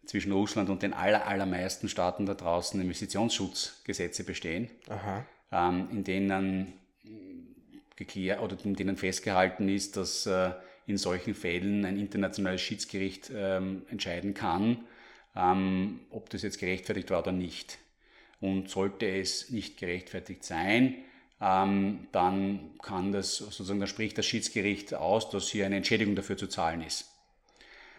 zwischen 0.05 0.33
Russland 0.33 0.69
und 0.71 0.83
den 0.83 0.93
aller, 0.93 1.27
allermeisten 1.27 1.89
Staaten 1.89 2.27
da 2.27 2.35
draußen 2.35 2.81
Investitionsschutzgesetze 2.81 4.25
bestehen, 4.25 4.71
ähm, 5.53 5.89
in 5.91 6.05
denen 6.05 6.73
geklärt 7.97 8.41
oder 8.41 8.57
in 8.65 8.75
denen 8.75 8.97
festgehalten 8.97 9.69
ist, 9.69 9.97
dass 9.97 10.27
äh, 10.27 10.53
in 10.87 10.99
solchen 10.99 11.35
Fällen 11.35 11.85
ein 11.85 11.99
internationales 11.99 12.61
Schiedsgericht 12.61 13.31
ähm, 13.35 13.83
entscheiden 13.91 14.35
kann, 14.35 14.85
ähm, 15.35 16.01
ob 16.11 16.31
das 16.31 16.43
jetzt 16.43 16.59
gerechtfertigt 16.59 17.11
war 17.11 17.21
oder 17.23 17.33
nicht. 17.33 17.79
Und 18.41 18.69
sollte 18.69 19.07
es 19.09 19.51
nicht 19.51 19.79
gerechtfertigt 19.79 20.45
sein, 20.45 20.97
ähm, 21.41 22.07
dann 22.13 22.71
kann 22.83 23.13
das 23.13 23.37
sozusagen, 23.37 23.81
dann 23.81 23.89
spricht 23.89 24.17
das 24.19 24.27
Schiedsgericht 24.27 24.95
aus, 24.95 25.31
dass 25.31 25.49
hier 25.49 25.67
eine 25.67 25.77
Entschädigung 25.77 26.15
dafür 26.15 26.37
zu 26.37 26.47
zahlen 26.47 26.83
ist. 26.83 27.11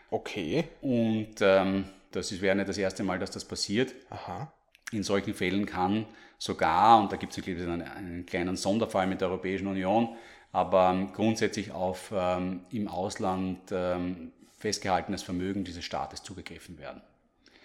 Okay. 0.10 0.64
Und 0.82 1.36
ähm, 1.42 1.86
das 2.12 2.32
ist, 2.32 2.42
wäre 2.42 2.56
nicht 2.56 2.70
das 2.70 2.78
erste 2.78 3.04
Mal, 3.04 3.20
dass 3.20 3.32
das 3.32 3.46
passiert. 3.46 3.94
Aha. 4.10 4.52
In 4.92 5.04
solchen 5.04 5.34
Fällen 5.34 5.66
kann 5.66 6.06
sogar, 6.38 7.00
und 7.00 7.12
da 7.12 7.18
gibt 7.18 7.38
es 7.38 7.46
einen, 7.46 7.82
einen 7.82 8.26
kleinen 8.26 8.56
Sonderfall 8.56 9.08
mit 9.08 9.22
der 9.22 9.30
Europäischen 9.30 9.68
Union, 9.68 10.16
aber 10.52 10.92
ähm, 10.92 11.12
grundsätzlich 11.14 11.72
auf 11.72 12.12
ähm, 12.16 12.62
im 12.72 12.88
Ausland 12.88 13.60
ähm, 13.72 14.32
festgehaltenes 14.58 15.24
Vermögen 15.24 15.64
dieses 15.64 15.84
Staates 15.84 16.24
zugegriffen 16.24 16.80
werden. 16.80 17.02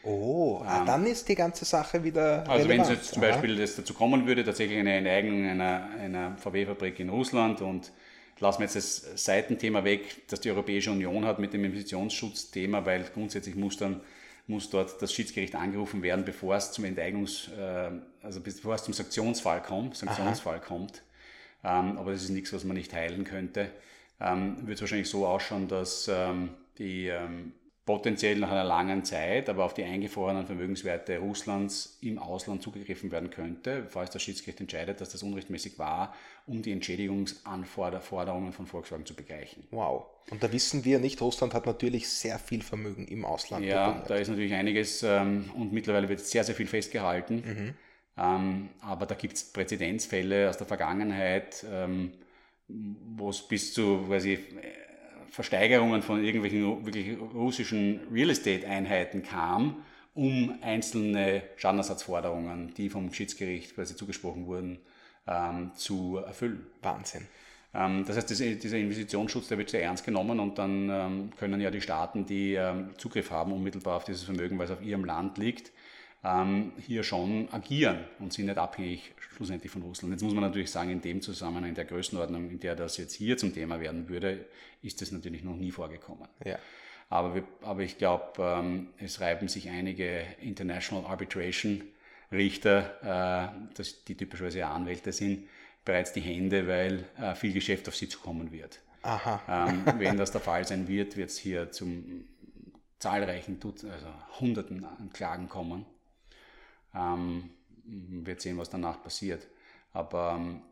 Oh, 0.04 0.62
ah, 0.64 0.80
ähm, 0.80 0.86
dann 0.86 1.06
ist 1.06 1.28
die 1.28 1.36
ganze 1.36 1.64
Sache 1.64 2.02
wieder. 2.02 2.48
Also 2.48 2.68
wenn 2.68 2.80
es 2.80 2.88
jetzt 2.88 3.14
zum 3.14 3.22
Beispiel 3.22 3.56
das 3.56 3.76
dazu 3.76 3.94
kommen 3.94 4.26
würde, 4.26 4.44
tatsächlich 4.44 4.78
eine 4.78 4.94
Enteignung 4.94 5.48
einer, 5.48 5.88
einer 6.00 6.36
VW-Fabrik 6.38 6.98
in 6.98 7.08
Russland 7.08 7.60
und 7.60 7.92
lassen 8.40 8.60
wir 8.60 8.66
jetzt 8.66 8.76
das 8.76 9.24
Seitenthema 9.24 9.84
weg, 9.84 10.28
das 10.28 10.40
die 10.40 10.50
Europäische 10.50 10.90
Union 10.90 11.24
hat 11.24 11.38
mit 11.38 11.52
dem 11.52 11.64
Investitionsschutzthema, 11.64 12.84
weil 12.84 13.04
grundsätzlich 13.14 13.54
muss 13.54 13.76
dann 13.76 14.00
muss 14.46 14.70
dort 14.70 15.00
das 15.00 15.12
Schiedsgericht 15.12 15.54
angerufen 15.54 16.02
werden, 16.02 16.24
bevor 16.24 16.56
es 16.56 16.72
zum 16.72 16.84
Enteignungs, 16.84 17.48
äh, 17.56 17.90
also 18.22 18.40
bevor 18.40 18.74
es 18.74 18.84
zum 18.84 18.94
Sanktionsfall 18.94 19.62
kommt, 19.62 19.96
Sanktionsfall 19.96 20.60
kommt. 20.60 21.02
Ähm, 21.64 21.96
aber 21.96 22.12
das 22.12 22.22
ist 22.22 22.30
nichts, 22.30 22.52
was 22.52 22.64
man 22.64 22.76
nicht 22.76 22.92
heilen 22.92 23.24
könnte. 23.24 23.70
Ähm, 24.20 24.66
wird 24.66 24.76
es 24.76 24.80
wahrscheinlich 24.80 25.08
so 25.08 25.26
ausschauen, 25.26 25.68
dass 25.68 26.08
ähm, 26.08 26.50
die 26.78 27.12
potenziell 27.84 28.38
nach 28.38 28.50
einer 28.50 28.64
langen 28.64 29.04
Zeit, 29.04 29.48
aber 29.48 29.64
auf 29.64 29.74
die 29.74 29.82
eingefrorenen 29.82 30.46
Vermögenswerte 30.46 31.18
Russlands 31.18 31.98
im 32.00 32.18
Ausland 32.18 32.62
zugegriffen 32.62 33.10
werden 33.10 33.30
könnte, 33.30 33.86
falls 33.88 34.10
das 34.10 34.22
Schiedsgericht 34.22 34.60
entscheidet, 34.60 35.00
dass 35.00 35.08
das 35.08 35.24
unrechtmäßig 35.24 35.78
war, 35.80 36.14
um 36.46 36.62
die 36.62 36.70
Entschädigungsanforderungen 36.70 38.52
von 38.52 38.66
Volkswagen 38.66 39.04
zu 39.04 39.14
begleichen. 39.14 39.66
Wow. 39.72 40.06
Und 40.30 40.44
da 40.44 40.52
wissen 40.52 40.84
wir 40.84 41.00
nicht, 41.00 41.20
Russland 41.20 41.54
hat 41.54 41.66
natürlich 41.66 42.08
sehr 42.08 42.38
viel 42.38 42.62
Vermögen 42.62 43.08
im 43.08 43.24
Ausland. 43.24 43.64
Ja, 43.64 44.04
da 44.06 44.14
ist 44.14 44.28
natürlich 44.28 44.54
einiges 44.54 45.02
ähm, 45.02 45.50
und 45.56 45.72
mittlerweile 45.72 46.08
wird 46.08 46.20
sehr, 46.20 46.44
sehr 46.44 46.54
viel 46.54 46.68
festgehalten. 46.68 47.34
Mhm. 47.34 47.74
Ähm, 48.16 48.68
aber 48.80 49.06
da 49.06 49.16
gibt 49.16 49.34
es 49.34 49.52
Präzedenzfälle 49.52 50.48
aus 50.48 50.56
der 50.56 50.66
Vergangenheit, 50.68 51.66
ähm, 51.68 52.12
wo 52.68 53.30
es 53.30 53.42
bis 53.42 53.74
zu 53.74 54.04
quasi 54.06 54.38
Versteigerungen 55.32 56.02
von 56.02 56.22
irgendwelchen 56.22 56.84
wirklich 56.84 57.18
russischen 57.18 58.00
Real 58.12 58.28
Estate-Einheiten 58.28 59.22
kam, 59.22 59.82
um 60.12 60.58
einzelne 60.60 61.42
Schadenersatzforderungen, 61.56 62.74
die 62.74 62.90
vom 62.90 63.10
Schiedsgericht 63.14 63.74
quasi 63.74 63.96
zugesprochen 63.96 64.46
wurden, 64.46 64.78
ähm, 65.26 65.70
zu 65.74 66.18
erfüllen. 66.18 66.66
Wahnsinn. 66.82 67.26
Ähm, 67.72 68.04
das 68.06 68.18
heißt, 68.18 68.28
diese, 68.28 68.56
dieser 68.56 68.76
Investitionsschutz, 68.76 69.48
der 69.48 69.56
wird 69.56 69.70
sehr 69.70 69.82
ernst 69.82 70.04
genommen 70.04 70.38
und 70.38 70.58
dann 70.58 70.90
ähm, 70.90 71.30
können 71.38 71.62
ja 71.62 71.70
die 71.70 71.80
Staaten, 71.80 72.26
die 72.26 72.52
ähm, 72.52 72.90
Zugriff 72.98 73.30
haben 73.30 73.52
unmittelbar 73.54 73.96
auf 73.96 74.04
dieses 74.04 74.24
Vermögen, 74.24 74.58
weil 74.58 74.66
es 74.66 74.72
auf 74.72 74.82
ihrem 74.82 75.06
Land 75.06 75.38
liegt, 75.38 75.72
ähm, 76.24 76.72
hier 76.78 77.02
schon 77.02 77.48
agieren 77.52 78.04
und 78.18 78.32
sind 78.32 78.46
nicht 78.46 78.58
abhängig 78.58 79.12
schlussendlich 79.34 79.72
von 79.72 79.82
Russland. 79.82 80.12
Jetzt 80.12 80.22
muss 80.22 80.34
man 80.34 80.44
natürlich 80.44 80.70
sagen, 80.70 80.90
in 80.90 81.00
dem 81.00 81.20
Zusammenhang, 81.20 81.70
in 81.70 81.74
der 81.74 81.84
Größenordnung, 81.84 82.50
in 82.50 82.60
der 82.60 82.76
das 82.76 82.96
jetzt 82.96 83.14
hier 83.14 83.36
zum 83.36 83.52
Thema 83.52 83.80
werden 83.80 84.08
würde, 84.08 84.46
ist 84.82 85.00
das 85.00 85.10
natürlich 85.10 85.42
noch 85.42 85.56
nie 85.56 85.70
vorgekommen. 85.70 86.28
Ja. 86.44 86.58
Aber, 87.08 87.34
wir, 87.34 87.44
aber 87.62 87.82
ich 87.82 87.98
glaube, 87.98 88.32
ähm, 88.38 88.88
es 88.98 89.20
reiben 89.20 89.48
sich 89.48 89.68
einige 89.68 90.24
International 90.40 91.04
Arbitration 91.04 91.82
Richter, 92.30 93.52
äh, 93.52 93.74
das, 93.74 94.04
die 94.04 94.16
typischerweise 94.16 94.66
Anwälte 94.66 95.12
sind, 95.12 95.48
bereits 95.84 96.12
die 96.12 96.20
Hände, 96.20 96.66
weil 96.66 97.04
äh, 97.20 97.34
viel 97.34 97.52
Geschäft 97.52 97.88
auf 97.88 97.96
sie 97.96 98.08
zukommen 98.08 98.52
wird. 98.52 98.80
Aha. 99.02 99.68
Ähm, 99.68 99.84
wenn 99.98 100.16
das 100.16 100.30
der 100.30 100.40
Fall 100.40 100.66
sein 100.66 100.88
wird, 100.88 101.16
wird 101.16 101.30
es 101.30 101.36
hier 101.36 101.70
zum 101.70 102.24
zahlreichen, 102.98 103.58
also 103.62 104.06
Hunderten 104.40 104.84
an 104.84 105.10
Klagen 105.12 105.48
kommen. 105.48 105.84
Ähm, 106.94 107.50
wird 107.84 108.40
sehen, 108.40 108.58
was 108.58 108.70
danach 108.70 109.02
passiert. 109.02 109.46
Aber 109.92 110.36
ähm, 110.38 110.62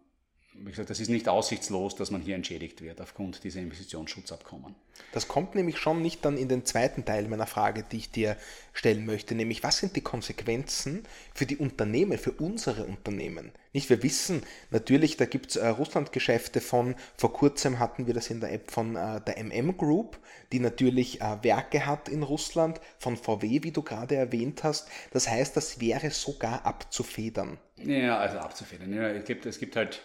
wie 0.55 0.71
gesagt, 0.71 0.91
das 0.91 1.01
ist 1.01 1.09
nicht 1.09 1.29
aussichtslos, 1.29 1.95
dass 1.95 2.11
man 2.11 2.21
hier 2.21 2.35
entschädigt 2.35 2.83
wird 2.83 3.01
aufgrund 3.01 3.45
dieser 3.45 3.61
Investitionsschutzabkommen. 3.61 4.75
Das 5.13 5.29
kommt 5.29 5.55
nämlich 5.55 5.79
schon 5.79 6.03
nicht 6.03 6.25
dann 6.25 6.37
in 6.37 6.49
den 6.49 6.65
zweiten 6.67 7.05
Teil 7.05 7.29
meiner 7.29 7.47
Frage, 7.47 7.85
die 7.91 7.97
ich 7.97 8.11
dir 8.11 8.37
stellen 8.73 9.07
möchte, 9.07 9.35
nämlich 9.35 9.63
was 9.63 9.79
sind 9.79 9.97
die 9.97 10.03
Konsequenzen 10.03 11.05
für 11.35 11.47
die 11.47 11.57
Unternehmen, 11.57 12.19
für 12.19 12.33
unsere 12.33 12.85
Unternehmen? 12.85 13.53
Nicht, 13.73 13.89
wir 13.89 14.03
wissen 14.03 14.43
natürlich, 14.71 15.17
da 15.17 15.25
gibt 15.25 15.51
es 15.51 15.57
äh, 15.57 15.69
Russlandgeschäfte 15.69 16.61
von, 16.61 16.97
vor 17.17 17.33
kurzem 17.33 17.79
hatten 17.79 18.07
wir 18.07 18.15
das 18.15 18.29
in 18.29 18.41
der 18.41 18.53
App 18.53 18.71
von 18.71 18.97
äh, 18.97 19.21
der 19.21 19.43
MM 19.43 19.77
Group, 19.77 20.19
die 20.53 20.59
natürlich 20.59 21.21
äh, 21.21 21.39
Werke 21.43 21.87
hat 21.87 22.09
in 22.09 22.25
Russland, 22.25 22.81
von 22.99 23.17
VW, 23.17 23.63
wie 23.63 23.71
du 23.71 23.83
gerade 23.83 24.17
erwähnt 24.17 24.65
hast. 24.65 24.89
Das 25.13 25.29
heißt, 25.29 25.57
das 25.57 25.81
wäre 25.81 26.11
sogar 26.11 26.67
abzufedern. 26.67 27.59
Ja, 27.77 28.19
also 28.19 28.39
abzufedern. 28.39 28.93
Ja, 28.93 29.09
es, 29.09 29.25
gibt, 29.25 29.47
es 29.47 29.59
gibt 29.59 29.77
halt 29.77 30.03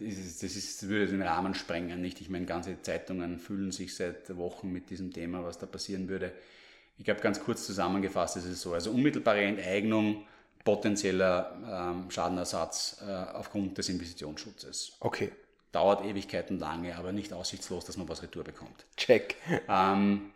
das, 0.00 0.38
das, 0.38 0.56
ist, 0.56 0.88
würde 0.88 1.08
den 1.08 1.22
Rahmen 1.22 1.54
sprengen, 1.54 2.00
nicht? 2.00 2.20
Ich 2.20 2.28
meine, 2.28 2.46
ganze 2.46 2.80
Zeitungen 2.82 3.38
fühlen 3.38 3.72
sich 3.72 3.94
seit 3.94 4.36
Wochen 4.36 4.72
mit 4.72 4.90
diesem 4.90 5.12
Thema, 5.12 5.44
was 5.44 5.58
da 5.58 5.66
passieren 5.66 6.08
würde. 6.08 6.32
Ich 6.98 7.04
glaube, 7.04 7.20
ganz 7.20 7.40
kurz 7.40 7.66
zusammengefasst 7.66 8.36
ist 8.36 8.46
es 8.46 8.60
so. 8.60 8.74
Also 8.74 8.90
unmittelbare 8.90 9.42
Enteignung, 9.42 10.26
potenzieller 10.64 11.92
ähm, 11.96 12.10
Schadenersatz 12.10 13.02
äh, 13.06 13.10
aufgrund 13.10 13.78
des 13.78 13.88
Investitionsschutzes. 13.88 14.96
Okay. 15.00 15.32
Dauert 15.72 16.04
Ewigkeiten 16.04 16.58
lange, 16.58 16.96
aber 16.96 17.12
nicht 17.12 17.32
aussichtslos, 17.32 17.84
dass 17.84 17.96
man 17.96 18.08
was 18.08 18.22
retour 18.22 18.42
bekommt. 18.42 18.86
Check. 18.96 19.36
Ähm, 19.68 20.32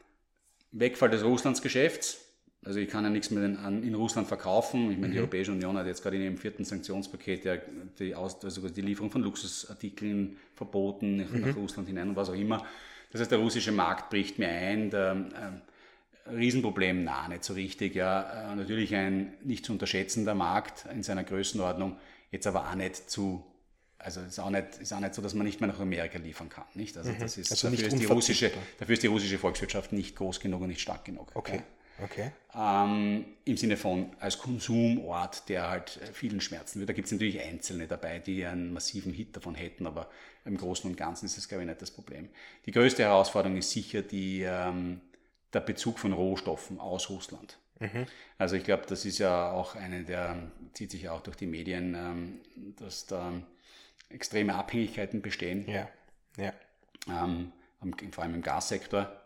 Wegfall 0.72 1.10
des 1.10 1.24
Russlandsgeschäfts, 1.24 2.18
Also 2.64 2.78
ich 2.78 2.88
kann 2.88 3.02
ja 3.02 3.10
nichts 3.10 3.30
mehr 3.30 3.44
in, 3.44 3.82
in 3.82 3.94
Russland 3.94 4.28
verkaufen. 4.28 4.90
Ich 4.92 4.96
meine, 4.96 5.08
mhm. 5.08 5.12
die 5.12 5.18
Europäische 5.18 5.52
Union 5.52 5.76
hat 5.76 5.86
jetzt 5.86 6.02
gerade 6.02 6.16
in 6.16 6.22
ihrem 6.22 6.38
vierten 6.38 6.64
Sanktionspaket 6.64 7.44
ja 7.44 7.56
die, 7.98 8.14
Aus, 8.14 8.42
also 8.44 8.68
die 8.68 8.82
Lieferung 8.82 9.10
von 9.10 9.22
Luxusartikeln 9.22 10.36
verboten 10.54 11.16
nach, 11.16 11.30
mhm. 11.30 11.40
nach 11.40 11.56
Russland 11.56 11.88
hinein 11.88 12.10
und 12.10 12.16
was 12.16 12.30
auch 12.30 12.34
immer. 12.34 12.64
Das 13.10 13.20
heißt, 13.20 13.30
der 13.30 13.38
russische 13.38 13.72
Markt 13.72 14.10
bricht 14.10 14.38
mir 14.38 14.48
ein. 14.48 14.90
Der, 14.90 15.12
äh, 15.12 16.30
Riesenproblem, 16.30 17.02
na, 17.02 17.26
nicht 17.26 17.42
so 17.42 17.54
richtig. 17.54 17.96
Ja. 17.96 18.52
Äh, 18.52 18.56
natürlich 18.56 18.94
ein 18.94 19.34
nicht 19.42 19.66
zu 19.66 19.72
unterschätzender 19.72 20.34
Markt 20.34 20.86
in 20.92 21.02
seiner 21.02 21.24
Größenordnung, 21.24 21.96
jetzt 22.30 22.46
aber 22.46 22.68
auch 22.68 22.74
nicht 22.74 23.10
zu 23.10 23.44
also 23.98 24.20
ist 24.20 24.40
auch, 24.40 24.50
nicht, 24.50 24.78
ist 24.80 24.92
auch 24.92 24.98
nicht 24.98 25.14
so, 25.14 25.22
dass 25.22 25.32
man 25.34 25.46
nicht 25.46 25.60
mehr 25.60 25.68
nach 25.68 25.78
Amerika 25.78 26.18
liefern 26.18 26.48
kann. 26.48 26.64
Nicht? 26.74 26.96
Also, 26.96 27.12
mhm. 27.12 27.20
das 27.20 27.38
ist, 27.38 27.52
also 27.52 27.70
dafür, 27.70 27.86
ist 27.86 28.00
die 28.00 28.04
russische, 28.04 28.50
dafür 28.80 28.94
ist 28.94 29.02
die 29.04 29.06
russische 29.06 29.38
Volkswirtschaft 29.38 29.92
nicht 29.92 30.16
groß 30.16 30.40
genug 30.40 30.62
und 30.62 30.68
nicht 30.68 30.80
stark 30.80 31.04
genug. 31.04 31.30
Okay. 31.34 31.58
Ja. 31.58 31.62
Okay. 32.02 32.32
Ähm, 32.54 33.24
Im 33.44 33.56
Sinne 33.56 33.76
von 33.76 34.10
als 34.18 34.38
Konsumort, 34.38 35.48
der 35.48 35.70
halt 35.70 36.00
vielen 36.12 36.40
Schmerzen 36.40 36.80
wird. 36.80 36.88
Da 36.88 36.92
gibt 36.92 37.06
es 37.06 37.12
natürlich 37.12 37.40
Einzelne 37.40 37.86
dabei, 37.86 38.18
die 38.18 38.44
einen 38.44 38.72
massiven 38.72 39.12
Hit 39.12 39.36
davon 39.36 39.54
hätten, 39.54 39.86
aber 39.86 40.10
im 40.44 40.56
Großen 40.56 40.90
und 40.90 40.96
Ganzen 40.96 41.26
ist 41.26 41.36
das, 41.36 41.48
glaube 41.48 41.62
ich, 41.62 41.68
nicht 41.68 41.80
das 41.80 41.90
Problem. 41.90 42.28
Die 42.66 42.72
größte 42.72 43.02
Herausforderung 43.02 43.56
ist 43.56 43.70
sicher 43.70 44.02
die, 44.02 44.42
ähm, 44.42 45.00
der 45.52 45.60
Bezug 45.60 45.98
von 45.98 46.12
Rohstoffen 46.12 46.80
aus 46.80 47.08
Russland. 47.08 47.58
Mhm. 47.78 48.06
Also 48.38 48.56
ich 48.56 48.64
glaube, 48.64 48.84
das 48.88 49.04
ist 49.04 49.18
ja 49.18 49.50
auch 49.52 49.76
eine 49.76 50.04
der, 50.04 50.50
zieht 50.72 50.90
sich 50.90 51.02
ja 51.02 51.12
auch 51.12 51.20
durch 51.20 51.36
die 51.36 51.46
Medien, 51.46 51.94
ähm, 51.94 52.40
dass 52.76 53.06
da 53.06 53.32
extreme 54.08 54.54
Abhängigkeiten 54.54 55.22
bestehen. 55.22 55.68
Ja. 55.68 55.88
ja. 56.36 56.52
Ähm, 57.08 57.52
vor 58.12 58.24
allem 58.24 58.34
im 58.34 58.42
Gassektor. 58.42 59.21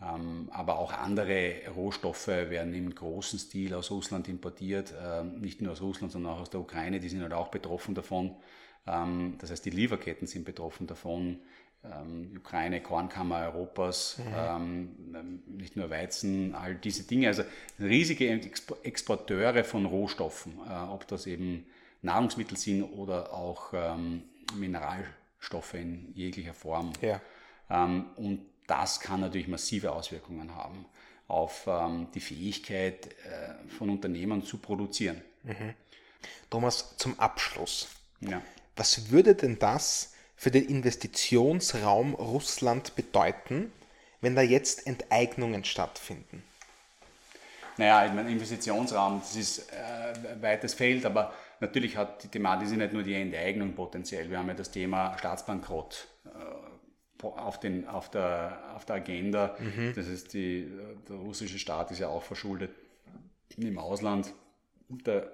Ähm, 0.00 0.48
aber 0.52 0.78
auch 0.78 0.92
andere 0.92 1.54
Rohstoffe 1.74 2.28
werden 2.28 2.72
im 2.72 2.94
großen 2.94 3.38
Stil 3.38 3.74
aus 3.74 3.90
Russland 3.90 4.28
importiert, 4.28 4.94
ähm, 5.02 5.40
nicht 5.40 5.60
nur 5.60 5.72
aus 5.72 5.82
Russland, 5.82 6.12
sondern 6.12 6.34
auch 6.34 6.40
aus 6.40 6.50
der 6.50 6.60
Ukraine, 6.60 7.00
die 7.00 7.08
sind 7.08 7.22
halt 7.22 7.32
auch 7.32 7.48
betroffen 7.48 7.96
davon. 7.96 8.36
Ähm, 8.86 9.34
das 9.40 9.50
heißt, 9.50 9.64
die 9.64 9.70
Lieferketten 9.70 10.28
sind 10.28 10.44
betroffen 10.44 10.86
davon. 10.86 11.40
Ukraine, 12.36 12.82
Kornkammer 12.82 13.52
Europas, 13.52 14.18
mhm. 14.18 15.42
nicht 15.46 15.76
nur 15.76 15.88
Weizen, 15.90 16.56
all 16.56 16.74
diese 16.74 17.04
Dinge. 17.04 17.28
Also 17.28 17.44
riesige 17.78 18.28
Exporteure 18.82 19.62
von 19.62 19.86
Rohstoffen, 19.86 20.54
äh, 20.68 20.72
ob 20.90 21.06
das 21.06 21.28
eben 21.28 21.66
Nahrungsmittel 22.02 22.56
sind 22.56 22.82
oder 22.82 23.32
auch 23.32 23.72
Mineralstoffe 24.56 25.74
in 25.74 26.12
jeglicher 26.14 26.52
Form. 26.52 26.92
Ja. 27.00 27.20
Und 28.16 28.40
das 28.68 29.00
kann 29.00 29.20
natürlich 29.20 29.48
massive 29.48 29.92
Auswirkungen 29.92 30.54
haben 30.54 30.86
auf 31.26 31.66
ähm, 31.66 32.08
die 32.14 32.20
Fähigkeit 32.20 33.06
äh, 33.06 33.68
von 33.76 33.90
Unternehmen 33.90 34.42
zu 34.42 34.58
produzieren. 34.58 35.20
Mhm. 35.42 35.74
Thomas, 36.50 36.96
zum 36.96 37.18
Abschluss. 37.18 37.88
Ja. 38.20 38.40
Was 38.76 39.10
würde 39.10 39.34
denn 39.34 39.58
das 39.58 40.14
für 40.36 40.50
den 40.50 40.66
Investitionsraum 40.66 42.14
Russland 42.14 42.96
bedeuten, 42.96 43.72
wenn 44.20 44.34
da 44.34 44.42
jetzt 44.42 44.86
Enteignungen 44.86 45.64
stattfinden? 45.64 46.42
Naja, 47.76 48.06
ich 48.06 48.12
meine, 48.12 48.30
Investitionsraum, 48.30 49.20
das 49.20 49.36
ist 49.36 49.72
äh, 49.72 50.42
weites 50.42 50.74
Feld, 50.74 51.04
aber 51.06 51.32
natürlich 51.60 51.96
hat 51.96 52.24
die 52.24 52.28
Thematik 52.28 52.70
nicht 52.70 52.92
nur 52.92 53.02
die 53.02 53.14
Enteignung 53.14 53.74
potenziell. 53.74 54.28
Wir 54.30 54.38
haben 54.38 54.48
ja 54.48 54.54
das 54.54 54.70
Thema 54.70 55.16
Staatsbankrott. 55.18 56.08
Äh, 56.24 56.28
auf, 57.22 57.60
den, 57.60 57.86
auf, 57.88 58.10
der, 58.10 58.58
auf 58.74 58.84
der 58.84 58.96
Agenda. 58.96 59.56
Mhm. 59.58 59.92
Das 59.94 60.08
heißt, 60.08 60.32
die, 60.34 60.68
der 61.08 61.16
russische 61.16 61.58
Staat 61.58 61.90
ist 61.90 61.98
ja 61.98 62.08
auch 62.08 62.22
verschuldet 62.22 62.70
im 63.56 63.78
Ausland. 63.78 64.32
Der, 64.88 65.32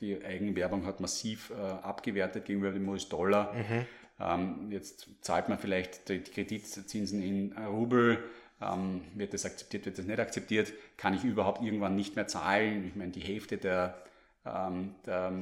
die 0.00 0.22
Eigenwerbung 0.24 0.86
hat 0.86 1.00
massiv 1.00 1.50
äh, 1.50 1.54
abgewertet 1.54 2.44
gegenüber 2.44 2.72
dem 2.72 2.88
US-Dollar. 2.88 3.54
Mhm. 3.54 3.86
Ähm, 4.18 4.72
jetzt 4.72 5.08
zahlt 5.20 5.48
man 5.48 5.58
vielleicht 5.58 6.08
die, 6.08 6.20
Kreditzinsen 6.20 7.22
in 7.22 7.52
Rubel. 7.56 8.18
Ähm, 8.60 9.02
wird 9.14 9.32
das 9.32 9.46
akzeptiert, 9.46 9.86
wird 9.86 9.98
das 9.98 10.06
nicht 10.06 10.18
akzeptiert? 10.18 10.72
Kann 10.96 11.14
ich 11.14 11.24
überhaupt 11.24 11.62
irgendwann 11.62 11.96
nicht 11.96 12.16
mehr 12.16 12.26
zahlen? 12.26 12.86
Ich 12.86 12.96
meine, 12.96 13.12
die 13.12 13.20
Hälfte 13.20 13.56
der 13.56 14.02
der 14.44 15.32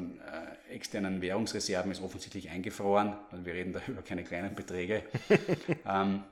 äh, 0.68 0.74
externen 0.74 1.22
Währungsreserven 1.22 1.92
ist 1.92 2.02
offensichtlich 2.02 2.50
eingefroren. 2.50 3.16
Also 3.30 3.46
wir 3.46 3.54
reden 3.54 3.72
da 3.72 3.80
über 3.86 4.02
keine 4.02 4.24
kleinen 4.24 4.54
Beträge. 4.54 5.04
ähm, 5.86 6.24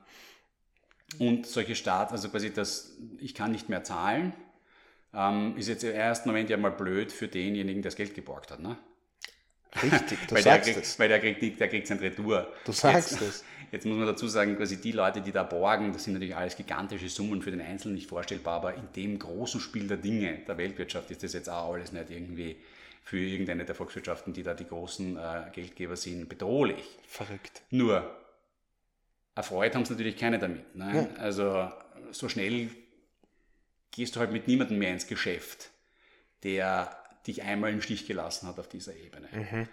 und 1.19 1.47
solche 1.47 1.77
Staaten, 1.77 2.13
also 2.13 2.29
quasi 2.29 2.53
das, 2.53 2.97
ich 3.19 3.35
kann 3.35 3.53
nicht 3.53 3.69
mehr 3.69 3.85
zahlen, 3.85 4.33
ähm, 5.15 5.57
ist 5.57 5.69
jetzt 5.69 5.85
im 5.85 5.95
ersten 5.95 6.29
Moment 6.29 6.51
ja 6.51 6.57
mal 6.57 6.73
blöd 6.73 7.13
für 7.13 7.29
denjenigen, 7.29 7.83
der 7.83 7.91
das 7.91 7.97
Geld 7.97 8.15
geborgt 8.15 8.51
hat. 8.51 8.61
Ne? 8.61 8.77
Richtig, 9.83 10.19
du 10.29 10.35
weil 10.35 10.43
sagst 10.43 10.67
der 10.67 10.75
kriegt, 10.75 10.87
es. 10.87 10.99
Weil 10.99 11.09
der 11.09 11.21
kriegt, 11.21 11.61
der 11.61 11.69
kriegt 11.69 11.87
sein 11.87 11.99
Retour. 11.99 12.53
Du 12.65 12.73
sagst 12.73 13.21
es. 13.21 13.45
Jetzt 13.73 13.85
muss 13.85 13.97
man 13.97 14.07
dazu 14.07 14.29
sagen, 14.29 14.57
quasi 14.57 14.81
die 14.81 14.93
Leute, 14.93 15.21
die 15.21 15.33
da 15.33 15.43
borgen, 15.43 15.93
das 15.93 16.05
sind 16.05 16.13
natürlich 16.13 16.37
alles 16.37 16.57
gigantische 16.57 17.09
Summen 17.09 17.43
für 17.43 17.51
den 17.51 17.61
Einzelnen 17.61 17.97
nicht 17.97 18.09
vorstellbar, 18.09 18.55
aber 18.55 18.75
in 18.75 18.89
dem 18.95 19.19
großen 19.19 19.61
Spiel 19.61 19.89
der 19.89 19.97
Dinge 19.97 20.39
der 20.47 20.57
Weltwirtschaft 20.57 21.11
ist 21.11 21.25
das 21.25 21.33
jetzt 21.33 21.51
auch 21.51 21.75
alles 21.75 21.93
nicht 21.93 22.11
irgendwie 22.11 22.57
für 23.03 23.19
irgendeine 23.19 23.65
der 23.65 23.75
Volkswirtschaften, 23.75 24.33
die 24.33 24.43
da 24.43 24.55
die 24.55 24.67
großen 24.67 25.17
äh, 25.17 25.43
Geldgeber 25.53 25.97
sind, 25.97 26.29
bedrohlich. 26.29 26.85
Verrückt. 27.07 27.63
Nur, 27.71 28.09
erfreut 29.35 29.75
haben 29.75 29.83
es 29.83 29.91
natürlich 29.91 30.17
keine 30.17 30.39
damit. 30.39 30.75
Ne? 30.75 31.09
Ja. 31.15 31.23
Also 31.23 31.71
so 32.11 32.29
schnell 32.29 32.71
gehst 33.93 34.17
du 34.17 34.21
halt 34.21 34.33
mit 34.33 34.49
niemandem 34.49 34.79
mehr 34.79 34.93
ins 34.93 35.07
Geschäft, 35.07 35.71
der 36.43 36.97
dich 37.27 37.43
einmal 37.43 37.73
im 37.73 37.83
Stich 37.83 38.07
gelassen 38.07 38.49
hat 38.49 38.59
auf 38.59 38.69
dieser 38.69 38.95
Ebene. 38.97 39.29
Mhm. 39.33 39.69